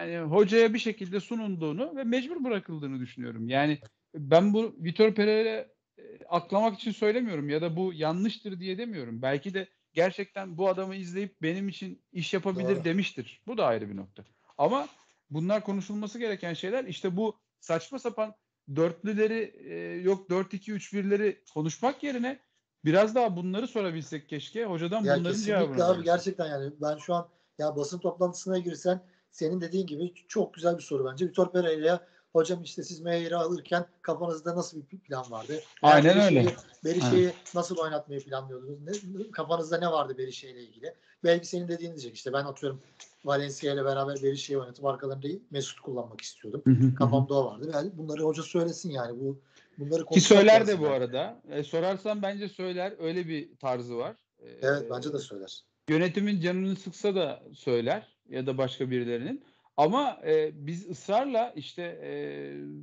[0.00, 3.48] yani hocaya bir şekilde sunulduğunu ve mecbur bırakıldığını düşünüyorum.
[3.48, 3.78] Yani
[4.14, 5.66] ben bu Vitor Pereira
[5.98, 9.22] e, aklamak için söylemiyorum ya da bu yanlıştır diye demiyorum.
[9.22, 12.84] Belki de gerçekten bu adamı izleyip benim için iş yapabilir Doğru.
[12.84, 13.42] demiştir.
[13.46, 14.24] Bu da ayrı bir nokta.
[14.58, 14.88] Ama
[15.30, 16.84] bunlar konuşulması gereken şeyler.
[16.84, 18.34] İşte bu saçma sapan
[18.76, 22.40] dörtlüleri e, yok 4-2-3-1'leri konuşmak yerine
[22.84, 24.64] biraz daha bunları sorabilsek keşke.
[24.64, 27.28] Hocadan ya bunların cevabını abi gerçekten yani ben şu an
[27.58, 29.00] ya basın toplantısına girsen
[29.32, 31.26] senin dediğin gibi çok güzel bir soru bence.
[31.26, 32.00] Vitor Pereira'ya
[32.32, 35.60] hocam işte siz Meyer'i alırken kafanızda nasıl bir plan vardı?
[35.82, 36.56] Aynen Berişe'yi, öyle.
[36.84, 39.04] Berişe'yi nasıl oynatmayı planlıyordunuz?
[39.04, 40.94] Ne, kafanızda ne vardı Berişe ile ilgili?
[41.24, 42.80] Belki senin dediğin diyecek işte ben atıyorum
[43.24, 46.94] Valencia ile beraber Berişe'yi oynatıp arkalarında Mesut kullanmak istiyordum.
[46.94, 47.70] Kafamda o vardı.
[47.74, 49.40] Yani bunları hoca söylesin yani bu
[49.78, 50.94] bunları Ki söyler de bu yani.
[50.94, 51.42] arada.
[51.50, 52.94] E, sorarsan bence söyler.
[52.98, 54.16] Öyle bir tarzı var.
[54.38, 55.62] E, evet bence de söyler.
[55.88, 59.44] Yönetimin canını sıksa da söyler ya da başka birilerinin.
[59.76, 62.10] Ama e, biz ısrarla işte e,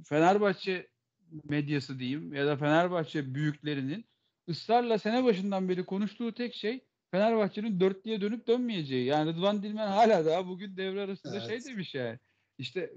[0.04, 0.88] Fenerbahçe
[1.44, 4.06] medyası diyeyim ya da Fenerbahçe büyüklerinin
[4.50, 9.06] ısrarla sene başından beri konuştuğu tek şey Fenerbahçe'nin dörtlüye dönüp dönmeyeceği.
[9.06, 11.64] Yani Rıdvan Dilmen hala daha bugün devre arasında şey evet.
[11.64, 12.20] şey demiş yani.
[12.58, 12.94] İşte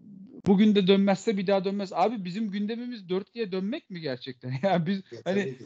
[0.47, 1.93] bugün de dönmezse bir daha dönmez.
[1.93, 4.51] Abi bizim gündemimiz dörtlüye dönmek mi gerçekten?
[4.63, 5.57] Ya yani biz ya, hani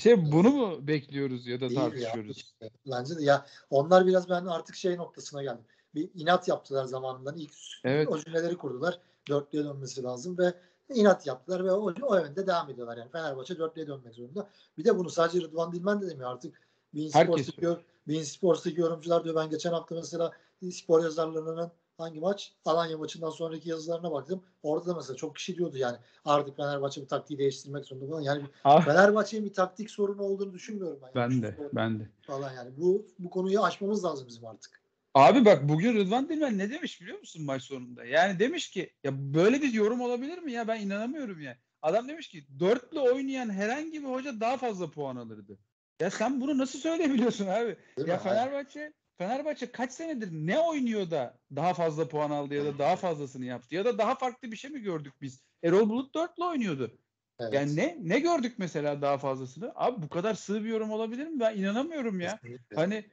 [0.00, 2.54] şey bunu mu bekliyoruz ya da Değil tartışıyoruz?
[2.60, 2.68] Ya.
[2.86, 7.36] Bence de ya onlar biraz ben artık şey noktasına geldim bir inat yaptılar zamanından.
[7.36, 7.52] İlk
[7.84, 8.08] evet.
[8.08, 9.00] o cümleleri kurdular.
[9.28, 10.54] Dörtlüye dönmesi lazım ve
[10.94, 12.96] inat yaptılar ve o, o yönde devam ediyorlar.
[12.96, 14.48] Yani Fenerbahçe dörtlüye dönmek zorunda.
[14.78, 16.60] Bir de bunu sadece Rıdvan Dilmen de demiyor artık.
[16.94, 20.32] Bein Sports'taki, yor, Bein Sports'taki yorumcular diyor ben geçen hafta mesela
[20.72, 22.52] spor yazarlarının hangi maç?
[22.64, 24.42] Alanya maçından sonraki yazılarına baktım.
[24.62, 28.20] Orada da mesela çok kişi diyordu yani artık Fenerbahçe bir taktiği değiştirmek zorunda falan.
[28.20, 28.84] Yani ah.
[28.84, 31.10] Fenerbahçe'nin bir taktik sorunu olduğunu düşünmüyorum ben.
[31.14, 31.42] Ben yani.
[31.42, 32.08] de, ben de.
[32.22, 34.79] Falan yani bu bu konuyu aşmamız lazım bizim artık.
[35.14, 38.04] Abi bak bugün Rıdvan Dilmen ne demiş biliyor musun maç sonunda?
[38.04, 41.58] Yani demiş ki ya böyle bir yorum olabilir mi ya ben inanamıyorum ya.
[41.82, 45.58] Adam demiş ki dörtlü oynayan herhangi bir hoca daha fazla puan alırdı.
[46.00, 47.76] Ya sen bunu nasıl söyleyebiliyorsun abi?
[47.96, 52.78] Değil ya Fenerbahçe Fenerbahçe kaç senedir ne oynuyor da daha fazla puan aldı ya da
[52.78, 55.44] daha fazlasını yaptı ya da daha farklı bir şey mi gördük biz?
[55.62, 56.98] Erol Bulut dörtlü oynuyordu.
[57.40, 57.54] Evet.
[57.54, 59.72] Yani ne ne gördük mesela daha fazlasını?
[59.74, 61.40] Abi bu kadar sığ bir yorum olabilir mi?
[61.40, 62.36] Ben inanamıyorum ya.
[62.36, 62.76] Kesinlikle.
[62.76, 63.04] Hani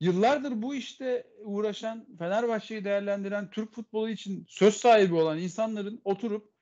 [0.00, 6.54] yıllardır bu işte uğraşan, Fenerbahçe'yi değerlendiren, Türk futbolu için söz sahibi olan insanların oturup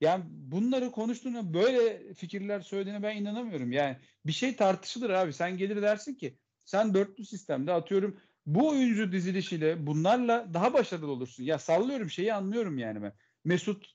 [0.00, 3.72] yani bunları konuştuğuna böyle fikirler söylediğine ben inanamıyorum.
[3.72, 5.32] Yani bir şey tartışılır abi.
[5.32, 11.44] Sen gelir dersin ki sen dörtlü sistemde atıyorum bu oyuncu dizilişiyle bunlarla daha başarılı olursun.
[11.44, 13.12] Ya sallıyorum şeyi anlıyorum yani ben.
[13.44, 13.86] Mesut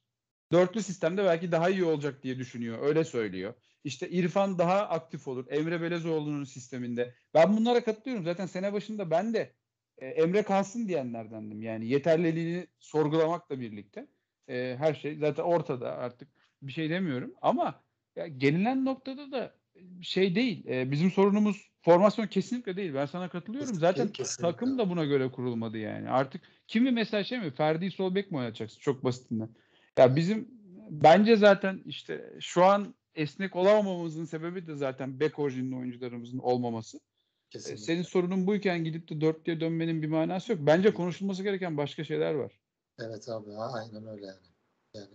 [0.52, 2.80] dörtlü sistemde belki daha iyi olacak diye düşünüyor.
[2.82, 3.54] Öyle söylüyor.
[3.84, 5.46] İşte İrfan daha aktif olur.
[5.50, 7.13] Emre Belezoğlu'nun sisteminde.
[7.34, 8.26] Ben bunlara katılıyorum.
[8.26, 9.54] Zaten sene başında ben de
[9.98, 11.62] e, Emre kalsın diyenlerdendim.
[11.62, 14.08] Yani yeterliliğini sorgulamakla birlikte.
[14.48, 16.28] E, her şey zaten ortada artık
[16.62, 17.34] bir şey demiyorum.
[17.42, 17.84] Ama
[18.15, 19.56] ya, gelinen noktada da
[20.02, 20.68] şey değil.
[20.68, 22.94] E, bizim sorunumuz formasyon kesinlikle değil.
[22.94, 23.76] Ben sana katılıyorum.
[23.76, 24.52] Zaten kesinlikle.
[24.52, 26.10] takım da buna göre kurulmadı yani.
[26.10, 27.52] Artık kimi mesela şey mi?
[27.52, 28.80] Ferdi Solbek mi oynatacaksın?
[28.80, 29.50] Çok basitinden.
[29.98, 30.48] Ya bizim
[30.89, 36.98] bence zaten işte şu an esnek olamamamızın sebebi de zaten bek orijinli oyuncularımızın olmaması.
[36.98, 37.02] E,
[37.50, 37.84] Kesinlikle.
[37.84, 40.62] Senin sorunun buyken gidip de dörtlüye dönmenin bir manası yok.
[40.63, 42.60] Bence konuşulması gereken başka şeyler var.
[43.00, 44.48] Evet abi aynen öyle yani.
[44.93, 45.08] Yani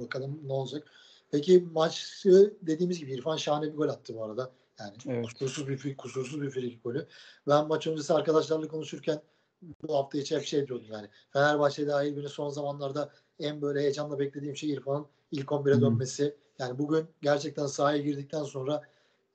[0.00, 0.90] bakalım ne olacak.
[1.30, 4.52] Peki maçı dediğimiz gibi İrfan şahane bir gol attı bu arada.
[4.80, 5.24] Yani evet.
[5.24, 7.06] kusursuz bir kusursuz bir frikik golü.
[7.48, 9.22] Ben maç öncesi arkadaşlarla konuşurken
[9.62, 11.08] bu hafta içi hep şey diyordum yani.
[11.32, 16.34] Fenerbahçe dahil beni son zamanlarda en böyle heyecanla beklediğim şey İrfan'ın ilk 11'e dönmesi.
[16.58, 18.82] Yani bugün gerçekten sahaya girdikten sonra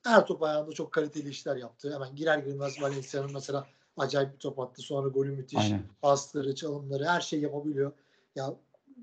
[0.04, 1.94] her top ayağında çok kaliteli işler yaptı.
[1.94, 3.65] Hemen girer girmez Valencia'nın mesela
[3.98, 4.82] acayip bir top attı.
[4.82, 5.60] Sonra golü müthiş.
[5.60, 5.84] Aynen.
[6.02, 7.91] Pasları, çalımları her şey yapabiliyor.
[8.36, 8.56] Ya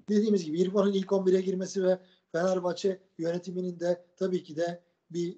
[0.08, 1.98] dediğimiz gibi İrfan'ın ilk 11'e girmesi ve
[2.32, 5.36] Fenerbahçe yönetiminin de tabii ki de bir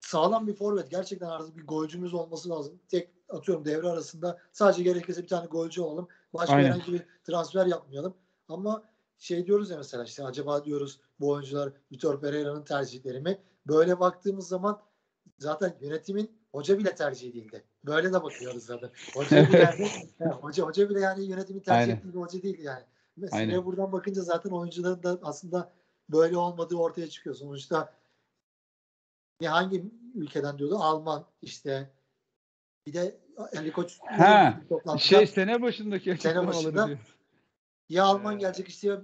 [0.00, 0.90] sağlam bir forvet.
[0.90, 2.80] Gerçekten artık bir golcümüz olması lazım.
[2.88, 6.08] Tek atıyorum devre arasında sadece gerekirse bir tane golcü olalım.
[6.34, 6.66] Başka Aynen.
[6.66, 8.14] herhangi bir transfer yapmayalım.
[8.48, 8.82] Ama
[9.22, 13.38] şey diyoruz ya mesela işte acaba diyoruz bu oyuncular Vitor Pereira'nın tercihleri mi?
[13.66, 14.82] Böyle baktığımız zaman
[15.38, 17.64] zaten yönetimin hoca bile tercih değildi.
[17.84, 18.90] Böyle de bakıyoruz zaten.
[19.14, 19.58] Hoca bile
[20.20, 22.84] yani, hoca, hoca bile yani yönetimin tercih ettiği bir hoca değil yani.
[23.16, 25.72] Mesela buradan bakınca zaten oyuncuların da aslında
[26.08, 27.36] böyle olmadığı ortaya çıkıyor.
[27.36, 27.92] Sonuçta
[29.40, 30.76] ne hangi ülkeden diyordu?
[30.76, 31.90] Alman işte
[32.86, 33.20] bir de
[33.56, 34.60] Ali Koç ha,
[34.98, 36.90] şey sene başındaki sene başında.
[37.92, 39.02] Ya Alman gelecek işte ya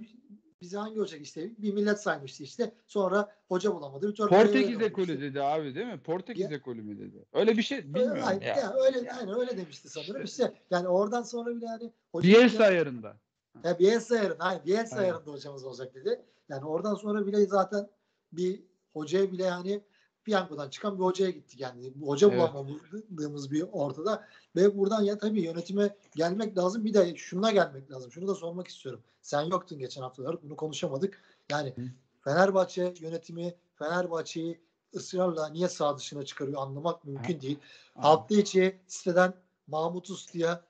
[0.61, 2.71] bize hangi hoca işte bir millet saymıştı işte.
[2.87, 4.13] Sonra hoca bulamadı.
[4.15, 5.99] Portekiz ekolü dedi abi değil mi?
[6.03, 7.25] Portekiz ekolü mü dedi?
[7.33, 8.23] Öyle bir şey bilmiyorum.
[8.33, 8.55] Öyle, ya.
[8.55, 10.23] ya öyle yani öyle demişti sanırım.
[10.23, 13.17] İşte, işte yani oradan sonra bile yani Bielsa ayarında.
[13.63, 14.45] Ya Bielsa ayarında.
[14.45, 16.21] Hayır Bielsa ayarında hocamız olacak dedi.
[16.49, 17.89] Yani oradan sonra bile zaten
[18.31, 19.81] bir hocaya bile yani
[20.25, 21.93] piyangodan çıkan bir hocaya gittik yani.
[22.05, 22.39] Hoca evet.
[22.39, 24.27] bulamadığımız bir ortada.
[24.55, 26.85] Ve buradan ya tabii yönetime gelmek lazım.
[26.85, 28.11] Bir de şuna gelmek lazım.
[28.11, 29.01] Şunu da sormak istiyorum.
[29.21, 30.43] Sen yoktun geçen haftalar.
[30.43, 31.21] Bunu konuşamadık.
[31.51, 31.81] Yani Hı.
[32.23, 34.59] Fenerbahçe yönetimi Fenerbahçe'yi
[34.95, 37.41] ısrarla niye sağ dışına çıkarıyor anlamak mümkün ha.
[37.41, 37.59] değil.
[37.93, 38.03] Ha.
[38.03, 39.33] Hafta içi siteden
[39.67, 40.61] Mahmut Uslu'ya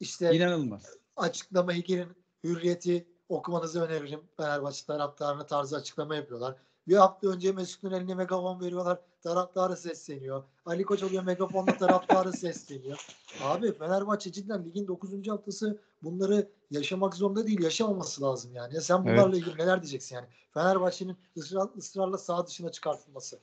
[0.00, 2.08] işte inanılmaz açıklamayı girin
[2.44, 4.20] hürriyeti okumanızı öneririm.
[4.36, 6.56] Fenerbahçe taraftarına tarzı açıklama yapıyorlar.
[6.88, 8.98] Bir hafta önce Mesut'un eline megafon veriyorlar.
[9.22, 10.44] Taraftarı sesleniyor.
[10.66, 13.06] Ali Koç alıyor megafonla taraftarı sesleniyor.
[13.42, 15.28] Abi Fenerbahçe cidden ligin 9.
[15.28, 17.62] haftası bunları yaşamak zorunda değil.
[17.62, 18.74] Yaşamaması lazım yani.
[18.74, 19.36] Ya sen bunlarla evet.
[19.36, 20.26] ilgili neler diyeceksin yani?
[20.54, 23.38] Fenerbahçe'nin ısrar, ısrarla sağ dışına çıkartılması.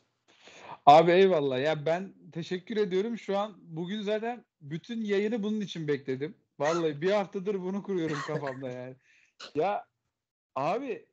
[0.85, 1.61] Abi eyvallah.
[1.61, 3.17] Ya ben teşekkür ediyorum.
[3.17, 6.35] Şu an bugün zaten bütün yayını bunun için bekledim.
[6.59, 8.95] Vallahi bir haftadır bunu kuruyorum kafamda yani.
[9.55, 9.87] Ya
[10.55, 11.05] abi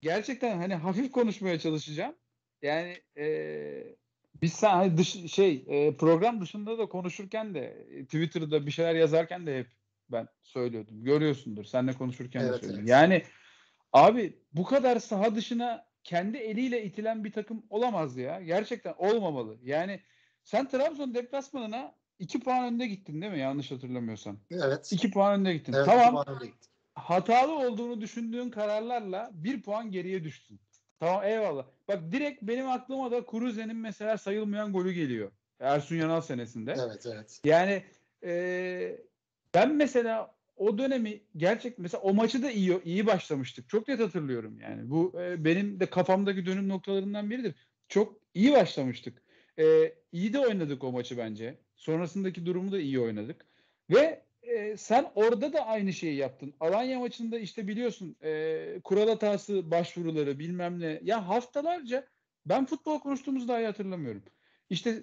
[0.00, 2.14] gerçekten hani hafif konuşmaya çalışacağım.
[2.62, 3.96] Yani e,
[4.42, 9.46] biz sen hani dış, şey e, program dışında da konuşurken de Twitter'da bir şeyler yazarken
[9.46, 9.66] de hep
[10.08, 11.04] ben söylüyordum.
[11.04, 11.64] Görüyorsundur.
[11.64, 12.80] Seninle konuşurken evet, de söylüyorum.
[12.80, 12.90] Evet.
[12.90, 13.22] Yani
[13.92, 18.40] abi bu kadar saha dışına kendi eliyle itilen bir takım olamaz ya.
[18.40, 19.58] Gerçekten olmamalı.
[19.62, 20.00] Yani
[20.44, 23.38] sen Trabzon deplasmanına 2 puan önde gittin değil mi?
[23.38, 24.40] Yanlış hatırlamıyorsam.
[24.50, 24.92] Evet.
[24.92, 25.72] 2 puan önde gittin.
[25.72, 26.24] Evet, tamam.
[26.26, 26.67] Önde gittin.
[26.98, 30.60] Hatalı olduğunu düşündüğün kararlarla 1 puan geriye düştün.
[31.00, 31.66] Tamam eyvallah.
[31.88, 35.32] Bak direkt benim aklıma da Kuruze'nin mesela sayılmayan golü geliyor.
[35.60, 36.74] Ersun Yanal senesinde.
[36.78, 37.40] Evet evet.
[37.44, 37.82] Yani
[38.24, 38.98] e,
[39.54, 43.68] ben mesela o dönemi gerçek mesela o maçı da iyi iyi başlamıştık.
[43.68, 44.90] Çok net hatırlıyorum yani.
[44.90, 47.54] Bu e, benim de kafamdaki dönüm noktalarından biridir.
[47.88, 49.22] Çok iyi başlamıştık.
[49.58, 51.58] E, iyi de oynadık o maçı bence.
[51.76, 53.46] Sonrasındaki durumu da iyi oynadık.
[53.90, 56.54] Ve e, sen orada da aynı şeyi yaptın.
[56.60, 61.00] Alanya maçında işte biliyorsun e, kural hatası başvuruları bilmem ne.
[61.02, 62.08] Ya haftalarca
[62.46, 64.22] ben futbol konuştuğumuzu dahi hatırlamıyorum.
[64.70, 65.02] İşte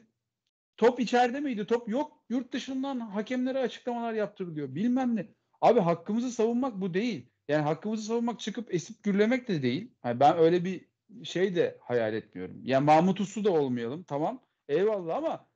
[0.77, 1.65] top içeride miydi?
[1.65, 2.23] Top yok.
[2.29, 4.75] Yurt dışından hakemlere açıklamalar yaptırılıyor.
[4.75, 5.27] Bilmem ne.
[5.61, 7.29] Abi hakkımızı savunmak bu değil.
[7.47, 9.91] Yani hakkımızı savunmak çıkıp esip gürlemek de değil.
[10.05, 10.85] Yani ben öyle bir
[11.23, 12.61] şey de hayal etmiyorum.
[12.63, 14.03] Yani Mahmut Uslu da olmayalım.
[14.03, 14.41] Tamam.
[14.67, 15.47] Eyvallah ama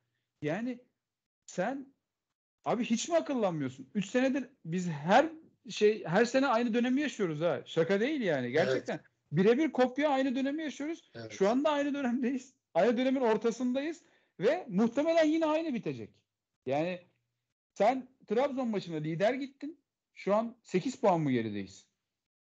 [0.42, 0.78] yani
[1.46, 1.94] sen
[2.70, 3.90] abi hiç mi akıllanmıyorsun?
[3.94, 5.26] 3 senedir biz her
[5.68, 7.62] şey her sene aynı dönemi yaşıyoruz ha.
[7.66, 8.50] Şaka değil yani.
[8.50, 9.04] Gerçekten evet.
[9.32, 11.10] birebir kopya aynı dönemi yaşıyoruz.
[11.14, 11.32] Evet.
[11.32, 12.54] Şu anda aynı dönemdeyiz.
[12.74, 14.02] Aynı dönemin ortasındayız
[14.40, 16.10] ve muhtemelen yine aynı bitecek.
[16.66, 17.00] Yani
[17.74, 19.80] sen Trabzon maçına lider gittin.
[20.14, 21.86] Şu an 8 puan mı gerideyiz?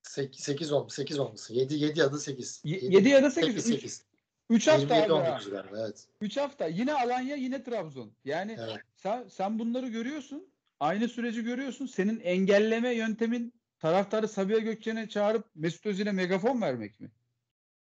[0.03, 0.93] 8, 8 olmuş.
[0.93, 1.53] 8 olması.
[1.53, 2.61] 7 7 ya da 8.
[2.63, 3.53] 7, 7 ya da 8.
[3.53, 3.65] 8.
[3.65, 4.06] 8.
[4.49, 5.51] 3 hafta 27, abi.
[5.51, 6.07] Galiba, evet.
[6.21, 6.67] 3 hafta.
[6.67, 8.11] Yine Alanya yine Trabzon.
[8.25, 8.77] Yani evet.
[8.95, 10.47] sen, sen bunları görüyorsun.
[10.79, 11.85] Aynı süreci görüyorsun.
[11.85, 17.11] Senin engelleme yöntemin taraftarı Sabiha Gökçen'e çağırıp Mesut Özil'e megafon vermek mi?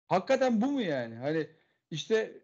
[0.07, 1.15] Hakikaten bu mu yani?
[1.15, 1.47] Hani
[1.91, 2.41] işte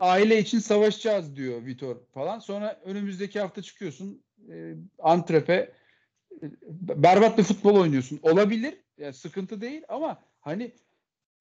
[0.00, 2.38] aile için savaşacağız diyor Vitor falan.
[2.38, 5.72] Sonra önümüzdeki hafta çıkıyorsun e, antrepe
[6.42, 6.46] e,
[6.80, 8.20] berbat bir futbol oynuyorsun.
[8.22, 8.74] Olabilir.
[8.98, 10.72] Yani sıkıntı değil ama hani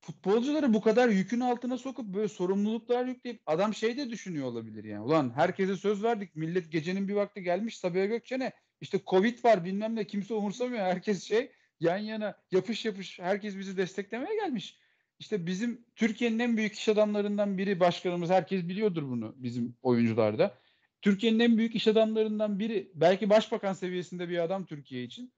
[0.02, 5.04] futbolcuları bu kadar yükün altına sokup böyle sorumluluklar yükleyip adam şey de düşünüyor olabilir yani.
[5.04, 6.36] Ulan herkese söz verdik.
[6.36, 10.84] Millet gecenin bir vakti gelmiş Sabiha Gökçen'e işte Covid var bilmem ne kimse umursamıyor.
[10.84, 14.78] Herkes şey yan yana yapış yapış herkes bizi desteklemeye gelmiş.
[15.20, 20.58] işte bizim Türkiye'nin en büyük iş adamlarından biri başkanımız herkes biliyordur bunu bizim oyuncularda.
[21.02, 25.34] Türkiye'nin en büyük iş adamlarından biri belki başbakan seviyesinde bir adam Türkiye için.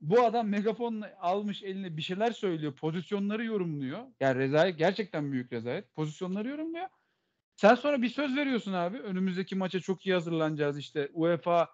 [0.00, 2.74] Bu adam megafonla almış eline bir şeyler söylüyor.
[2.76, 4.06] Pozisyonları yorumluyor.
[4.20, 5.94] Yani rezalet gerçekten büyük rezalet.
[5.94, 6.88] Pozisyonları yorumluyor.
[7.56, 8.98] Sen sonra bir söz veriyorsun abi.
[8.98, 11.68] Önümüzdeki maça çok iyi hazırlanacağız işte UEFA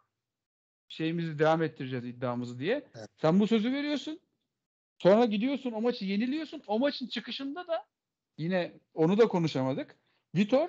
[0.88, 2.86] şeyimizi devam ettireceğiz iddiamızı diye.
[2.94, 3.08] Evet.
[3.16, 4.20] Sen bu sözü veriyorsun.
[4.98, 6.62] Sonra gidiyorsun o maçı yeniliyorsun.
[6.66, 7.86] O maçın çıkışında da
[8.38, 9.96] yine onu da konuşamadık.
[10.34, 10.68] Vitor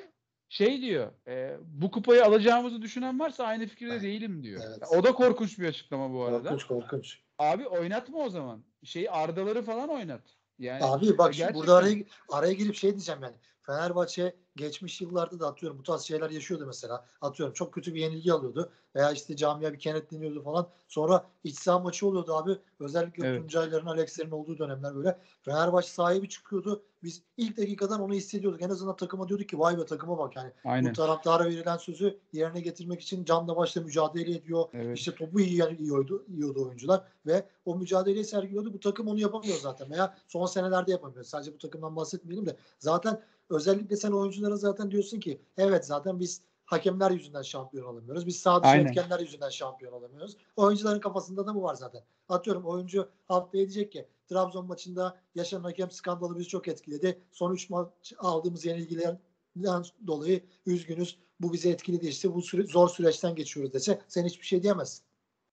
[0.53, 4.61] şey diyor e, bu kupayı alacağımızı düşünen varsa aynı fikirde değilim diyor.
[4.67, 4.79] Evet.
[4.89, 6.49] O da korkunç bir açıklama bu arada.
[6.49, 7.19] Korkunç korkunç.
[7.39, 8.63] Abi oynatma o zaman.
[8.83, 10.21] Şey Ardaları falan oynat.
[10.59, 11.55] Yani Abi bak gerçekten...
[11.55, 11.95] burada araya,
[12.29, 13.35] araya girip şey diyeceğim yani.
[13.63, 17.05] Fenerbahçe geçmiş yıllarda da atıyorum bu tarz şeyler yaşıyordu mesela.
[17.21, 20.67] Atıyorum çok kötü bir yenilgi alıyordu veya işte camia bir kenetleniyordu falan.
[20.87, 22.57] Sonra iç saha maçı oluyordu abi.
[22.79, 23.41] Özellikle evet.
[23.41, 25.17] Tuncayların, Alex'lerin olduğu dönemler böyle.
[25.41, 26.83] Fenerbahçe sahibi çıkıyordu.
[27.03, 28.61] Biz ilk dakikadan onu hissediyorduk.
[28.61, 30.51] En azından takıma diyorduk ki vay be takıma bak yani.
[30.65, 30.89] Aynen.
[30.91, 34.65] Bu taraftara verilen sözü yerine getirmek için canla başla mücadele ediyor.
[34.73, 34.97] Evet.
[34.97, 38.73] İşte topu iyi yiyordu, yiyordu oyuncular ve o mücadeleyi sergiliyordu.
[38.73, 41.23] Bu takım onu yapamıyor zaten veya son senelerde yapamıyor.
[41.23, 43.21] Sadece bu takımdan bahsetmeyelim de zaten
[43.53, 48.27] özellikle sen oyunculara zaten diyorsun ki evet zaten biz hakemler yüzünden şampiyon olamıyoruz.
[48.27, 50.37] Biz sağ dışı etkenler yüzünden şampiyon olamıyoruz.
[50.55, 52.01] Oyuncuların kafasında da bu var zaten.
[52.29, 57.21] Atıyorum oyuncu haftaya diyecek ki Trabzon maçında yaşanan hakem skandalı bizi çok etkiledi.
[57.31, 61.17] Son 3 maç aldığımız yenilgilerden dolayı üzgünüz.
[61.39, 65.03] Bu bizi etkiledi işte bu süre, zor süreçten geçiyoruz dese sen hiçbir şey diyemezsin.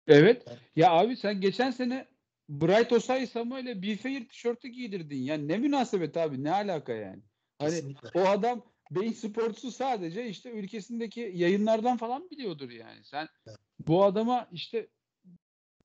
[0.09, 0.43] Evet.
[0.47, 0.59] Yani.
[0.77, 2.09] Ya abi sen geçen sene
[2.49, 5.23] Bright Osay Samuel'e Bifair tişörtü giydirdin.
[5.23, 7.23] Yani ne münasebet abi ne alaka yani.
[7.61, 8.20] Hani Kesinlikle.
[8.20, 13.05] o adam Beyin Sports'u sadece işte ülkesindeki yayınlardan falan biliyordur yani.
[13.05, 13.59] Sen evet.
[13.88, 14.88] bu adama işte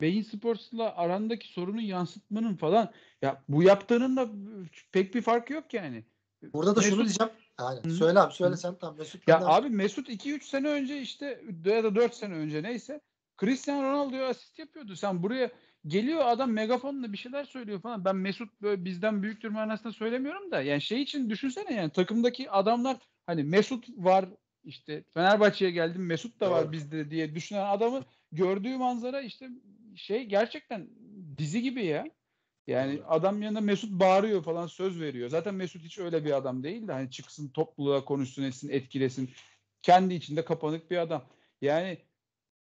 [0.02, 4.30] Beyin Sports'la arandaki sorunu yansıtmanın falan ya bu yaptığının da
[4.92, 6.04] pek bir farkı yok yani.
[6.54, 7.32] Burada da Mesut, şunu diyeceğim.
[7.84, 7.90] Hı.
[7.90, 9.28] Söyle abi söyle sen tam Mesut.
[9.28, 13.02] Ya abi Mesut 2-3 sene önce işte ya da 4 sene önce neyse
[13.42, 14.96] Cristiano Ronaldo'ya asist yapıyordu.
[14.96, 15.52] Sen buraya
[15.88, 18.06] geliyor adam megafonla bir şeyler söylüyor falan.
[18.06, 22.98] Ben Mesut böyle bizden büyüktür manasında söylemiyorum da yani şey için düşünsene yani takımdaki adamlar
[23.26, 24.26] hani Mesut var
[24.64, 26.72] işte Fenerbahçe'ye geldim Mesut da var evet.
[26.72, 29.50] bizde diye düşünen adamın gördüğü manzara işte
[29.96, 30.90] şey gerçekten
[31.38, 32.06] dizi gibi ya.
[32.68, 33.04] Yani evet.
[33.08, 35.30] adam yanında Mesut bağırıyor falan söz veriyor.
[35.30, 39.30] Zaten Mesut hiç öyle bir adam değil de hani çıksın topluluğa konuşsun etsin etkilesin.
[39.82, 41.26] Kendi içinde kapanık bir adam.
[41.62, 41.98] Yani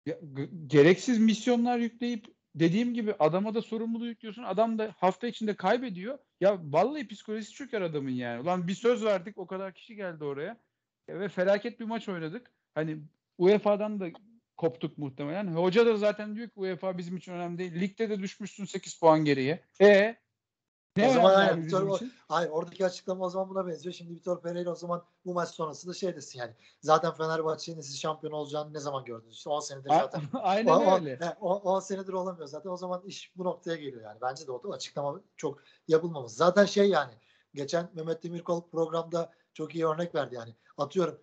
[0.06, 0.18] ya,
[0.66, 4.42] gereksiz misyonlar yükleyip dediğim gibi adama da sorumluluğu yüklüyorsun.
[4.42, 6.18] Adam da hafta içinde kaybediyor.
[6.40, 8.40] Ya vallahi psikolojisi çöker adamın yani.
[8.40, 10.56] Ulan bir söz verdik o kadar kişi geldi oraya.
[11.08, 12.52] Ya, ve felaket bir maç oynadık.
[12.74, 12.98] Hani
[13.38, 14.06] UEFA'dan da
[14.56, 15.46] koptuk muhtemelen.
[15.46, 17.80] Hoca da zaten diyor ki UEFA bizim için önemli değil.
[17.80, 19.64] Ligde de düşmüşsün 8 puan geriye.
[19.80, 20.16] E
[20.96, 23.94] ne o zaman yani, Vitor, hayır oradaki açıklama o zaman buna benziyor.
[23.94, 26.52] Şimdi Vitor Pereira o zaman bu maç sonrasında şey desin yani.
[26.80, 29.36] Zaten Fenerbahçe'nin siz şampiyon olacağını ne zaman gördünüz?
[29.36, 30.22] İşte 10 senedir zaten.
[30.42, 31.36] Aynen o, öyle.
[31.40, 32.70] 10 senedir olamıyor zaten.
[32.70, 34.18] O zaman iş bu noktaya geliyor yani.
[34.22, 36.32] Bence de o da açıklama çok yapılmamış.
[36.32, 37.12] Zaten şey yani
[37.54, 40.54] geçen Mehmet Demirkol programda çok iyi örnek verdi yani.
[40.78, 41.18] Atıyorum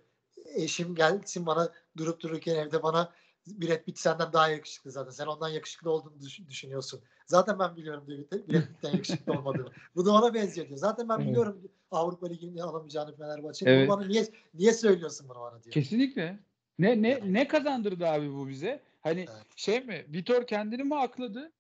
[0.46, 3.14] eşim gelsin bana durup dururken evde bana
[3.48, 5.12] Brad Pitt senden daha yakışıklı zaten.
[5.12, 6.14] Sen ondan yakışıklı olduğunu
[6.50, 7.02] düşünüyorsun.
[7.26, 9.70] Zaten ben biliyorum diyor Brad Pitt'ten yakışıklı olmadığını.
[9.96, 10.80] Bu da ona benziyor diyor.
[10.80, 13.72] Zaten ben biliyorum Avrupa Ligi'ni alamayacağını Fenerbahçe'nin.
[13.72, 13.90] Evet.
[13.90, 15.74] Bana niye niye söylüyorsun bunu bana diyor.
[15.74, 16.40] Kesinlikle.
[16.80, 17.34] Ne ne yani.
[17.34, 18.82] ne kazandırdı abi bu bize?
[19.02, 19.46] Hani evet.
[19.56, 20.06] şey mi?
[20.10, 21.52] Vitor kendini mi akladı?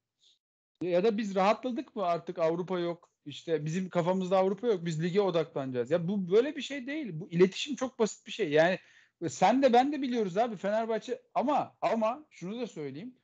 [0.81, 3.09] Ya da biz rahatladık mı artık Avrupa yok.
[3.25, 4.85] İşte bizim kafamızda Avrupa yok.
[4.85, 5.91] Biz lige odaklanacağız.
[5.91, 7.09] Ya bu böyle bir şey değil.
[7.13, 8.51] Bu iletişim çok basit bir şey.
[8.51, 8.79] Yani
[9.29, 13.15] sen de ben de biliyoruz abi Fenerbahçe ama ama şunu da söyleyeyim.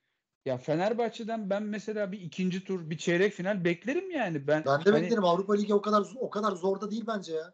[0.45, 4.47] Ya Fenerbahçe'den ben mesela bir ikinci tur, bir çeyrek final beklerim yani.
[4.47, 5.23] Ben Ben de hani, beklerim.
[5.23, 7.53] Avrupa Ligi o kadar o kadar zor da değil bence ya.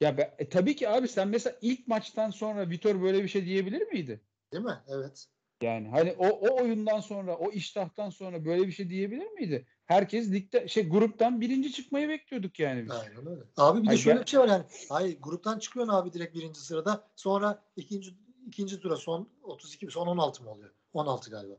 [0.00, 3.44] Ya be, e, tabii ki abi sen mesela ilk maçtan sonra Vitor böyle bir şey
[3.44, 4.20] diyebilir miydi?
[4.52, 4.78] Değil mi?
[4.88, 5.26] Evet.
[5.62, 9.66] Yani hani o o oyundan sonra, o iştahtan sonra böyle bir şey diyebilir miydi?
[9.86, 12.90] Herkes ligde şey gruptan birinci çıkmayı bekliyorduk yani biz.
[12.90, 13.42] Aynen öyle.
[13.56, 14.64] Abi bir de şöyle bir şey var yani.
[14.88, 17.08] Hayır gruptan çıkıyorsun abi direkt birinci sırada.
[17.16, 18.14] Sonra ikinci
[18.46, 20.70] ikinci tura son 32 son 16 mı oluyor?
[20.92, 21.54] 16 galiba.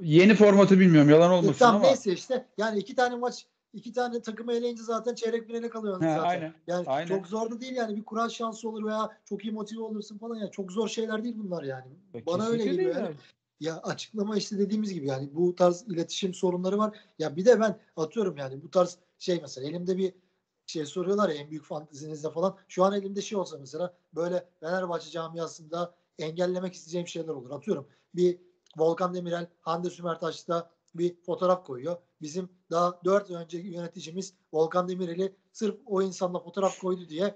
[0.00, 1.86] Yeni formatı bilmiyorum yalan olmasın tamam, ama.
[1.86, 6.28] Neyse işte yani iki tane maç iki tane takımı eleyince zaten çeyrek finale kalıyorsun zaten.
[6.28, 7.06] Aynen, yani aynen.
[7.06, 10.36] çok zor da değil yani bir kural şansı olur veya çok iyi motive olursun falan
[10.36, 11.90] yani çok zor şeyler değil bunlar yani.
[12.14, 13.14] Ya Bana öyle geliyor yani.
[13.60, 16.98] Ya açıklama işte dediğimiz gibi yani bu tarz iletişim sorunları var.
[17.18, 20.14] Ya bir de ben atıyorum yani bu tarz şey mesela elimde bir
[20.66, 22.56] şey soruyorlar ya en büyük fantezinizde falan.
[22.68, 27.50] Şu an elimde şey olsa mesela böyle Fenerbahçe camiasında engellemek isteyeceğim şeyler olur.
[27.50, 28.38] Atıyorum bir
[28.76, 31.96] Volkan Demirel, Hande Sümertaş'ta bir fotoğraf koyuyor.
[32.22, 37.34] Bizim daha 4 ay önce yöneticimiz Volkan Demirel'i sırf o insanla fotoğraf koydu diye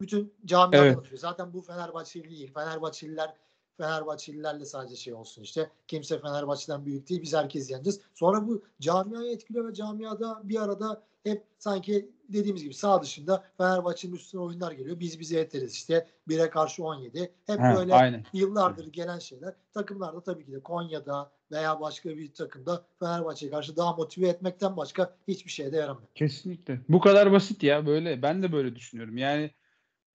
[0.00, 0.98] bütün camiadan Evet.
[0.98, 1.18] atıyor.
[1.18, 2.52] Zaten bu Fenerbahçeli değil.
[2.54, 3.34] Fenerbahçeliler
[3.76, 5.70] Fenerbahçelilerle sadece şey olsun işte.
[5.88, 7.22] Kimse Fenerbahçe'den büyük değil.
[7.22, 8.00] Biz herkes yeneceğiz.
[8.14, 14.14] Sonra bu camiayı etkiliyor ve camiada bir arada hep sanki dediğimiz gibi sağ dışında Fenerbahçe'nin
[14.14, 15.00] üstüne oyunlar geliyor.
[15.00, 16.06] Biz bize yeteriz işte.
[16.28, 17.32] 1'e karşı 17.
[17.46, 18.24] Hep Ha, böyle aynen.
[18.32, 19.54] yıllardır gelen şeyler.
[19.72, 25.16] Takımlarda tabii ki de Konya'da veya başka bir takımda Fenerbahçe'ye karşı daha motive etmekten başka
[25.28, 26.08] hiçbir şeye de yaramıyor.
[26.14, 26.80] Kesinlikle.
[26.88, 28.22] Bu kadar basit ya böyle.
[28.22, 29.16] Ben de böyle düşünüyorum.
[29.16, 29.50] Yani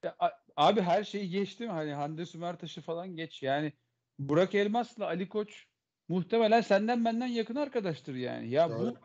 [0.03, 0.15] ya,
[0.61, 1.69] abi her şeyi geçtim.
[1.69, 3.43] Hani Hande Sümertaş'ı falan geç.
[3.43, 3.73] Yani
[4.19, 5.67] Burak Elmas'la Ali Koç
[6.07, 8.49] muhtemelen senden benden yakın arkadaştır yani.
[8.49, 8.79] Ya Doğru.
[8.79, 8.97] bu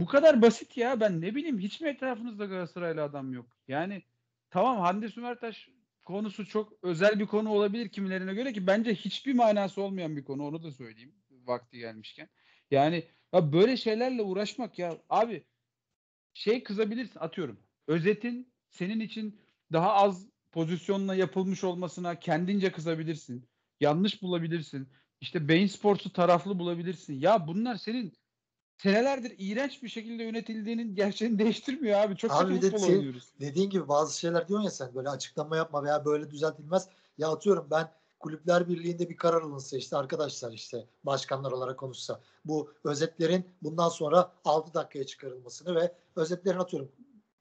[0.00, 1.00] bu kadar basit ya.
[1.00, 3.46] Ben ne bileyim hiç mi etrafınızda Galatasaraylı adam yok?
[3.68, 4.02] Yani
[4.50, 5.68] tamam Hande Sümertaş
[6.04, 10.46] konusu çok özel bir konu olabilir kimilerine göre ki bence hiçbir manası olmayan bir konu.
[10.46, 12.28] Onu da söyleyeyim vakti gelmişken.
[12.70, 15.44] Yani ya böyle şeylerle uğraşmak ya abi
[16.34, 17.60] şey kızabilirsin atıyorum.
[17.86, 19.40] Özetin senin için
[19.72, 23.48] daha az pozisyonla yapılmış olmasına kendince kızabilirsin.
[23.80, 24.88] Yanlış bulabilirsin.
[25.20, 27.14] İşte Bein Sports'u taraflı bulabilirsin.
[27.20, 28.12] Ya bunlar senin
[28.82, 32.16] senelerdir iğrenç bir şekilde yönetildiğinin gerçeğini değiştirmiyor abi.
[32.16, 33.28] Çok Abi kötü de futbol şey- oynuyoruz.
[33.40, 36.88] dediğin gibi bazı şeyler diyorsun ya sen böyle açıklama yapma veya böyle düzeltilmez.
[37.18, 42.72] Ya atıyorum ben Kulüpler Birliği'nde bir karar alınsa işte arkadaşlar işte başkanlar olarak konuşsa bu
[42.84, 46.92] özetlerin bundan sonra 6 dakikaya çıkarılmasını ve özetlerin atıyorum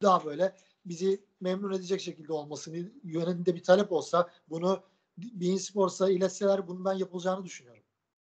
[0.01, 0.55] daha böyle
[0.89, 4.83] bizi memnun edecek şekilde olmasını yönünde bir talep olsa bunu
[5.17, 7.83] Bein Sports'a iletseler bunun ben yapılacağını düşünüyorum.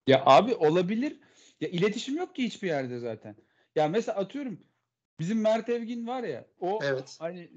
[0.07, 1.19] Ya abi olabilir.
[1.61, 3.35] Ya iletişim yok ki hiçbir yerde zaten.
[3.75, 4.59] Ya mesela atıyorum
[5.19, 7.15] bizim Mert Evgin var ya o Evet.
[7.19, 7.49] Hani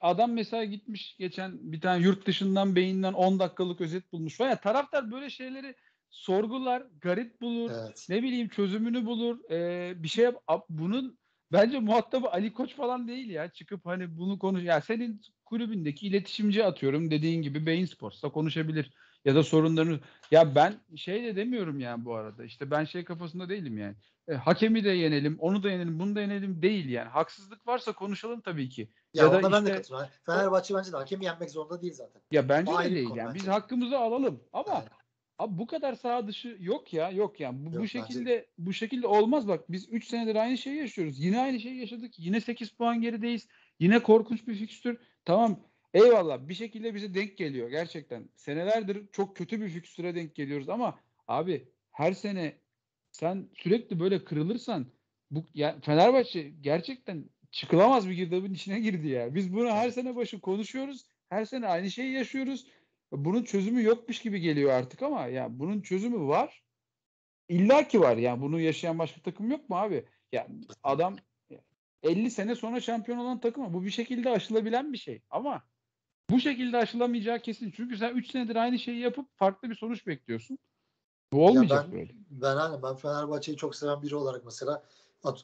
[0.00, 4.40] adam mesela gitmiş geçen bir tane yurt dışından beyinden 10 dakikalık özet bulmuş.
[4.40, 5.74] Var ya taraftar böyle şeyleri
[6.10, 8.06] sorgular, garip bulur, Evet.
[8.08, 9.50] ne bileyim çözümünü bulur.
[9.50, 10.44] Ee, bir şey yap.
[10.68, 11.18] Bunun
[11.52, 13.48] bence muhatabı Ali Koç falan değil ya.
[13.48, 14.64] Çıkıp hani bunu konuş.
[14.64, 18.90] Ya senin kulübündeki iletişimci atıyorum dediğin gibi Beyin Sports'ta konuşabilir
[19.24, 20.00] ya da sorunlarını.
[20.30, 22.44] Ya ben şey de demiyorum yani bu arada.
[22.44, 23.94] İşte ben şey kafasında değilim yani.
[24.28, 27.08] E, hakemi de yenelim, onu da yenelim, bunu da yenelim değil yani.
[27.08, 28.88] Haksızlık varsa konuşalım tabii ki.
[29.14, 30.10] Ya, Ya da ona ben de işte- katılıyorum.
[30.26, 32.22] Fenerbahçe bence de hakemi yenmek zorunda değil zaten.
[32.30, 33.28] Ya bence O ayrı de değil yani.
[33.28, 34.88] bence Biz hakkımızı alalım ama Aynen.
[35.38, 37.10] Abi bu kadar sağ dışı yok ya.
[37.10, 37.58] Yok yani.
[37.58, 39.72] Bu, Yok, bu bence şekilde bu şekilde olmaz bak.
[39.72, 41.20] Biz 3 senedir aynı şeyi yaşıyoruz.
[41.20, 42.18] Yine aynı şeyi yaşadık.
[42.18, 43.48] Yine 8 puan gerideyiz.
[43.80, 44.98] Yine korkunç bir fikstür.
[45.24, 45.60] Tamam.
[45.94, 46.48] Eyvallah.
[46.48, 48.28] Bir şekilde bize denk geliyor gerçekten.
[48.36, 50.98] Senelerdir çok kötü bir fikstüre denk geliyoruz ama
[51.28, 52.52] abi her sene
[53.12, 54.86] sen sürekli böyle kırılırsan
[55.30, 59.34] bu ya Fenerbahçe gerçekten çıkılamaz bir girdabın içine girdi ya.
[59.34, 61.06] Biz bunu her sene başı konuşuyoruz.
[61.28, 62.66] Her sene aynı şeyi yaşıyoruz.
[63.12, 66.62] Bunun çözümü yokmuş gibi geliyor artık ama ya bunun çözümü var.
[67.48, 68.16] İlla ki var.
[68.16, 70.04] Yani bunu yaşayan başka takım yok mu abi?
[70.32, 70.48] Ya
[70.82, 71.16] adam
[72.02, 75.22] 50 sene sonra şampiyon olan takım bu bir şekilde aşılabilen bir şey.
[75.30, 75.62] Ama
[76.30, 77.70] bu şekilde aşılamayacağı kesin.
[77.70, 80.58] Çünkü sen 3 senedir aynı şeyi yapıp farklı bir sonuç bekliyorsun.
[81.32, 82.12] Bu olmayacak ben- böyle.
[82.30, 84.84] Ben hani ben Fenerbahçe'yi çok seven biri olarak mesela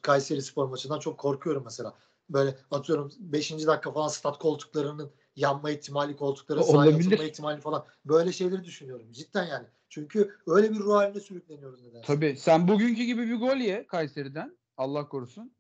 [0.03, 1.95] Kayseri Spor maçından çok korkuyorum mesela.
[2.31, 3.67] Böyle atıyorum 5.
[3.67, 7.07] dakika falan stat koltuklarının yanma ihtimali, koltukların O- sahaya olabilir.
[7.13, 7.87] atılma ihtimali falan.
[8.05, 9.13] Böyle şeyleri düşünüyorum.
[9.13, 9.67] Cidden yani.
[9.89, 12.07] Çünkü öyle bir ruh haline sürükleniyoruz nedense.
[12.07, 14.57] Tabii sen bugünkü gibi bir gol ye Kayseri'den.
[14.77, 15.53] Allah korusun.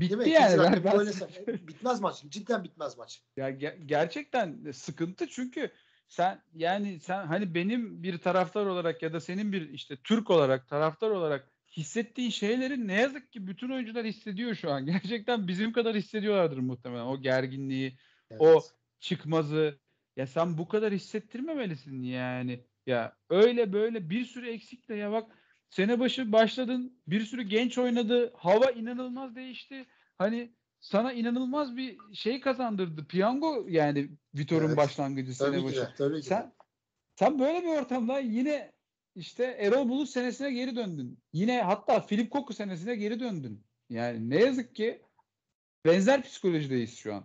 [0.00, 0.30] Değil Bitti mi?
[0.30, 0.58] yani.
[0.58, 2.24] Ben, ben- böyle sen- bitmez maç.
[2.28, 3.22] Cidden bitmez maç.
[3.36, 5.70] Ya ge- gerçekten sıkıntı çünkü
[6.08, 10.68] sen yani sen hani benim bir taraftar olarak ya da senin bir işte Türk olarak
[10.68, 14.86] taraftar olarak hissettiğin şeyleri ne yazık ki bütün oyuncular hissediyor şu an.
[14.86, 17.98] Gerçekten bizim kadar hissediyorlardır muhtemelen o gerginliği,
[18.30, 18.40] Evet.
[18.40, 18.62] O-
[19.00, 19.78] çıkmazı.
[20.16, 22.64] Ya sen bu kadar hissettirmemelisin yani.
[22.86, 25.32] Ya öyle böyle bir sürü eksikle ya bak
[25.70, 28.32] sene başı başladın bir sürü genç oynadı.
[28.36, 29.86] Hava inanılmaz değişti.
[30.18, 33.06] Hani sana inanılmaz bir şey kazandırdı.
[33.06, 34.76] Piyango yani Vitor'un Evet.
[34.76, 35.80] başlangıcı sene Tabii ki başı.
[35.80, 35.94] de.
[35.98, 36.26] Tabii ki.
[36.26, 36.52] Sen
[37.14, 38.72] sen böyle bir ortamda yine
[39.14, 41.18] işte Erol Bulut senesine geri döndün.
[41.32, 43.64] Yine hatta Filip Koku senesine geri döndün.
[43.90, 45.02] Yani ne yazık ki
[45.84, 47.24] benzer psikolojideyiz şu an.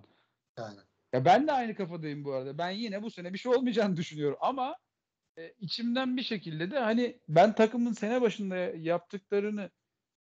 [0.57, 0.79] Yani.
[1.13, 2.57] Ya ben de aynı kafadayım bu arada.
[2.57, 4.75] Ben yine bu sene bir şey olmayacağını düşünüyorum ama
[5.37, 9.69] e, içimden bir şekilde de hani ben takımın sene başında yaptıklarını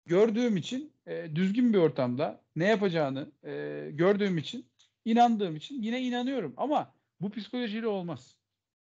[0.06, 3.52] gördüğüm için e, düzgün bir ortamda ne yapacağını e,
[3.94, 4.72] gördüğüm için
[5.06, 8.36] inandığım için yine inanıyorum ama bu psikolojiyle olmaz.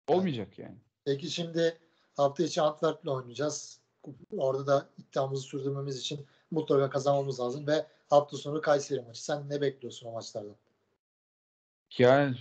[0.08, 0.78] Olmayacak yani.
[1.04, 1.78] Peki şimdi
[2.16, 3.80] hafta içi Antwerp'le oynayacağız.
[4.30, 9.24] Orada da iddiamızı sürdürmemiz için mutlaka kazanmamız lazım ve hafta sonu Kayseri maçı.
[9.24, 10.56] Sen ne bekliyorsun o maçlardan?
[11.98, 12.36] Yani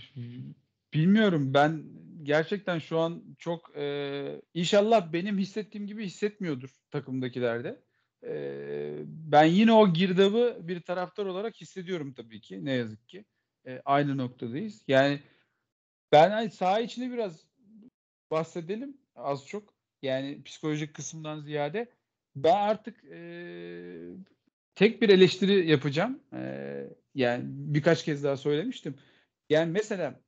[0.94, 1.84] bilmiyorum ben
[2.22, 7.82] gerçekten şu an çok e, inşallah benim hissettiğim gibi hissetmiyordur takımdakiler de.
[8.26, 12.64] e, ben yine o girdabı bir taraftar olarak hissediyorum tabii ki.
[12.64, 13.24] Ne yazık ki.
[13.66, 14.84] E, aynı noktadayız.
[14.88, 15.20] Yani
[16.12, 17.46] ben hani saha içinde biraz
[18.30, 19.74] bahsedelim az çok.
[20.02, 21.92] Yani psikolojik kısımdan ziyade
[22.36, 23.20] ben artık e,
[24.74, 26.20] tek bir eleştiri yapacağım.
[26.32, 26.40] E,
[27.14, 28.96] yani birkaç kez daha söylemiştim.
[29.50, 30.20] Yani mesela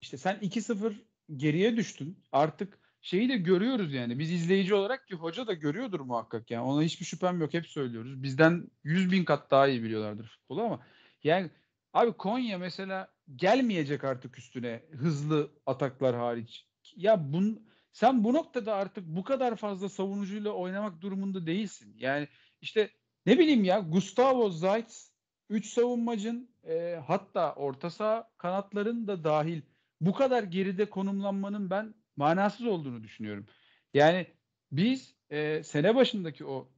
[0.00, 0.94] işte sen 2-0
[1.36, 2.24] geriye düştün.
[2.32, 4.18] Artık şeyi de görüyoruz yani.
[4.18, 6.62] Biz izleyici olarak ki hoca da görüyordur muhakkak yani.
[6.62, 7.54] Ona hiçbir şüphem yok.
[7.54, 8.22] Hep söylüyoruz.
[8.22, 10.86] Bizden 100 bin kat daha iyi biliyorlardır futbolu ama
[11.24, 11.50] yani
[11.92, 16.66] abi Konya mesela gelmeyecek artık üstüne hızlı ataklar hariç.
[16.96, 21.94] Ya bun, sen bu noktada artık bu kadar fazla savunucuyla oynamak durumunda değilsin.
[21.98, 22.28] Yani
[22.60, 22.90] işte
[23.26, 25.13] ne bileyim ya Gustavo Zayt
[25.54, 29.62] 3 savunmacın e, hatta orta saha kanatların da dahil
[30.00, 33.46] bu kadar geride konumlanmanın ben manasız olduğunu düşünüyorum.
[33.94, 34.26] Yani
[34.72, 36.68] biz e, sene başındaki o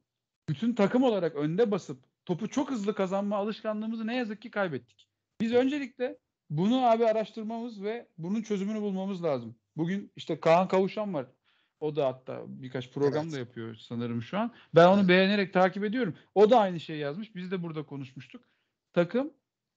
[0.48, 5.08] bütün takım olarak önde basıp topu çok hızlı kazanma alışkanlığımızı ne yazık ki kaybettik.
[5.40, 6.18] Biz öncelikle
[6.50, 9.56] bunu abi araştırmamız ve bunun çözümünü bulmamız lazım.
[9.76, 11.26] Bugün işte Kaan Kavuşan var.
[11.80, 13.34] O da hatta birkaç program evet.
[13.34, 14.52] da yapıyor sanırım şu an.
[14.74, 15.08] Ben onu evet.
[15.08, 16.14] beğenerek takip ediyorum.
[16.34, 17.34] O da aynı şeyi yazmış.
[17.34, 18.44] Biz de burada konuşmuştuk.
[18.96, 19.32] Takım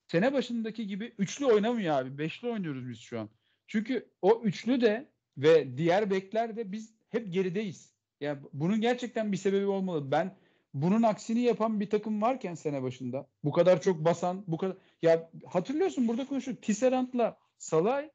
[0.08, 2.18] sene başındaki gibi üçlü oynamıyor abi.
[2.18, 3.30] Beşli oynuyoruz biz şu an.
[3.68, 7.94] Çünkü o üçlü de ve diğer bekler de biz hep gerideyiz.
[8.22, 10.12] Yani bunun gerçekten bir sebebi olmalı.
[10.12, 10.36] Ben
[10.74, 15.30] bunun aksini yapan bir takım varken sene başında bu kadar çok basan, bu kadar ya
[15.46, 16.62] hatırlıyorsun burada konuştuk.
[16.62, 18.12] Tisserant'la Salay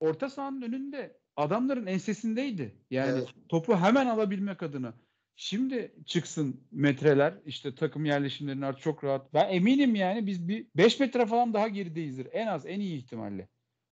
[0.00, 2.76] orta sahanın önünde adamların ensesindeydi.
[2.90, 3.28] Yani evet.
[3.48, 4.94] topu hemen alabilmek adına.
[5.36, 9.34] Şimdi çıksın metreler işte takım yerleşimlerinin artık çok rahat.
[9.34, 12.28] Ben eminim yani biz bir 5 metre falan daha gerideyizdir.
[12.32, 13.48] En az en iyi ihtimalle.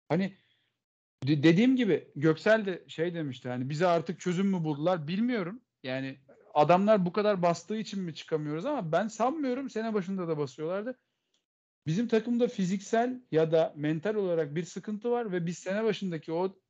[0.09, 0.37] Hani
[1.27, 5.61] de- dediğim gibi Göksel de şey demişti hani bize artık çözüm mü buldular bilmiyorum.
[5.83, 6.19] Yani
[6.55, 10.99] adamlar bu kadar bastığı için mi çıkamıyoruz ama ben sanmıyorum sene başında da basıyorlardı.
[11.87, 16.61] Bizim takımda fiziksel ya da mental olarak bir sıkıntı var ve biz sene başındaki o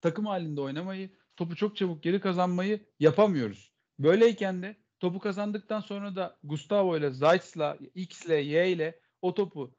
[0.00, 3.73] takım halinde oynamayı, topu çok çabuk geri kazanmayı yapamıyoruz.
[3.98, 9.74] Böyleyken de topu kazandıktan sonra da Gustavo ile Zayt'la, X ile Y ile o topu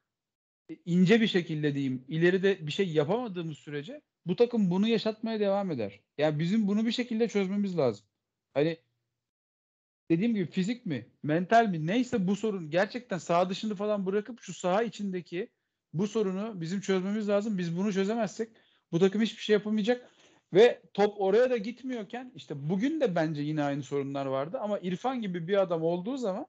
[0.85, 5.99] ince bir şekilde diyeyim ileride bir şey yapamadığımız sürece bu takım bunu yaşatmaya devam eder.
[6.17, 8.05] Yani bizim bunu bir şekilde çözmemiz lazım.
[8.53, 8.77] Hani
[10.11, 14.53] dediğim gibi fizik mi, mental mi neyse bu sorun gerçekten sağ dışını falan bırakıp şu
[14.53, 15.49] saha içindeki
[15.93, 17.57] bu sorunu bizim çözmemiz lazım.
[17.57, 18.49] Biz bunu çözemezsek
[18.91, 20.11] bu takım hiçbir şey yapamayacak.
[20.53, 25.21] Ve top oraya da gitmiyorken işte bugün de bence yine aynı sorunlar vardı ama İrfan
[25.21, 26.45] gibi bir adam olduğu zaman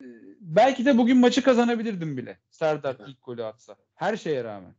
[0.00, 0.06] e,
[0.40, 2.38] belki de bugün maçı kazanabilirdim bile.
[2.50, 3.08] Serdar evet.
[3.08, 3.76] ilk golü atsa.
[3.94, 4.74] Her şeye rağmen.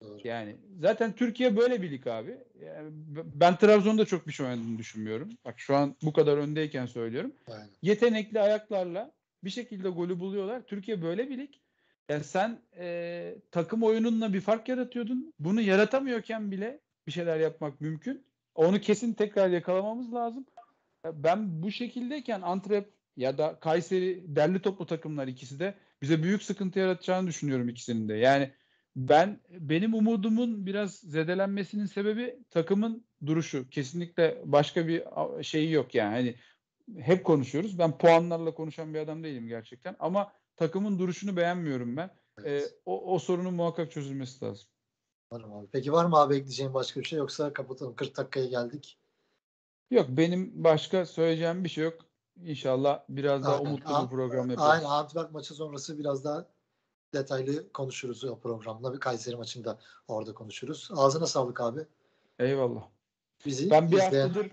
[0.00, 0.20] Doğru.
[0.24, 2.38] Yani zaten Türkiye böyle bir lig abi.
[2.64, 5.28] Yani ben Trabzon'da çok bir şey oynadığını düşünmüyorum.
[5.44, 7.32] Bak şu an bu kadar öndeyken söylüyorum.
[7.46, 7.68] Aynen.
[7.82, 9.12] Yetenekli ayaklarla
[9.44, 10.62] bir şekilde golü buluyorlar.
[10.62, 11.50] Türkiye böyle bir lig.
[12.08, 15.34] Yani sen e, takım oyununla bir fark yaratıyordun.
[15.38, 18.26] Bunu yaratamıyorken bile bir şeyler yapmak mümkün.
[18.54, 20.46] Onu kesin tekrar yakalamamız lazım.
[21.12, 26.78] Ben bu şekildeyken Antrep ya da Kayseri derli toplu takımlar ikisi de bize büyük sıkıntı
[26.78, 28.14] yaratacağını düşünüyorum ikisinin de.
[28.14, 28.50] Yani
[28.96, 33.70] ben benim umudumun biraz zedelenmesinin sebebi takımın duruşu.
[33.70, 35.02] Kesinlikle başka bir
[35.42, 36.14] şeyi yok yani.
[36.14, 36.34] Hani
[37.02, 37.78] hep konuşuyoruz.
[37.78, 42.10] Ben puanlarla konuşan bir adam değilim gerçekten ama takımın duruşunu beğenmiyorum ben.
[42.44, 42.62] Evet.
[42.62, 44.68] Ee, o, o sorunun muhakkak çözülmesi lazım.
[45.32, 45.66] Varım abi.
[45.72, 47.96] Peki var mı abi ekleyeceğin başka bir şey yoksa kapatalım.
[47.96, 48.98] 40 dakikaya geldik.
[49.90, 51.98] Yok benim başka söyleyeceğim bir şey yok.
[52.36, 54.70] İnşallah biraz daha umutlu bir program yaparız.
[54.70, 56.46] Aynen Antwerp maçı sonrası biraz daha
[57.14, 58.94] detaylı konuşuruz o programda.
[58.94, 60.90] Bir Kayseri maçında orada konuşuruz.
[60.96, 61.86] Ağzına sağlık abi.
[62.38, 62.88] Eyvallah.
[63.46, 64.28] Bizi ben bir izleyen...
[64.28, 64.50] haftadır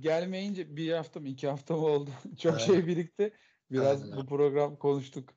[0.00, 2.10] gelmeyince bir hafta mı iki hafta mı oldu?
[2.38, 2.62] Çok evet.
[2.62, 3.32] şey birikti.
[3.70, 4.16] Biraz Aynen.
[4.16, 5.28] bu program konuştuk.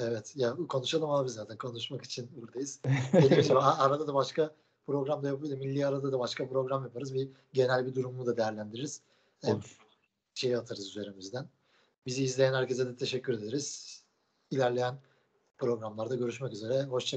[0.00, 0.32] Evet.
[0.36, 1.58] Ya konuşalım abi zaten.
[1.58, 2.80] Konuşmak için buradayız.
[3.12, 4.54] Dediğim gibi arada da başka
[4.86, 5.58] program da yapıyoruz.
[5.58, 7.14] Milli arada da başka program yaparız.
[7.14, 9.02] Bir genel bir durumu da değerlendiririz.
[9.44, 9.78] Olur.
[10.34, 11.46] Şey atarız üzerimizden.
[12.06, 13.98] Bizi izleyen herkese de teşekkür ederiz.
[14.50, 14.98] İlerleyen
[15.58, 16.82] programlarda görüşmek üzere.
[16.82, 17.16] Hoşçakalın.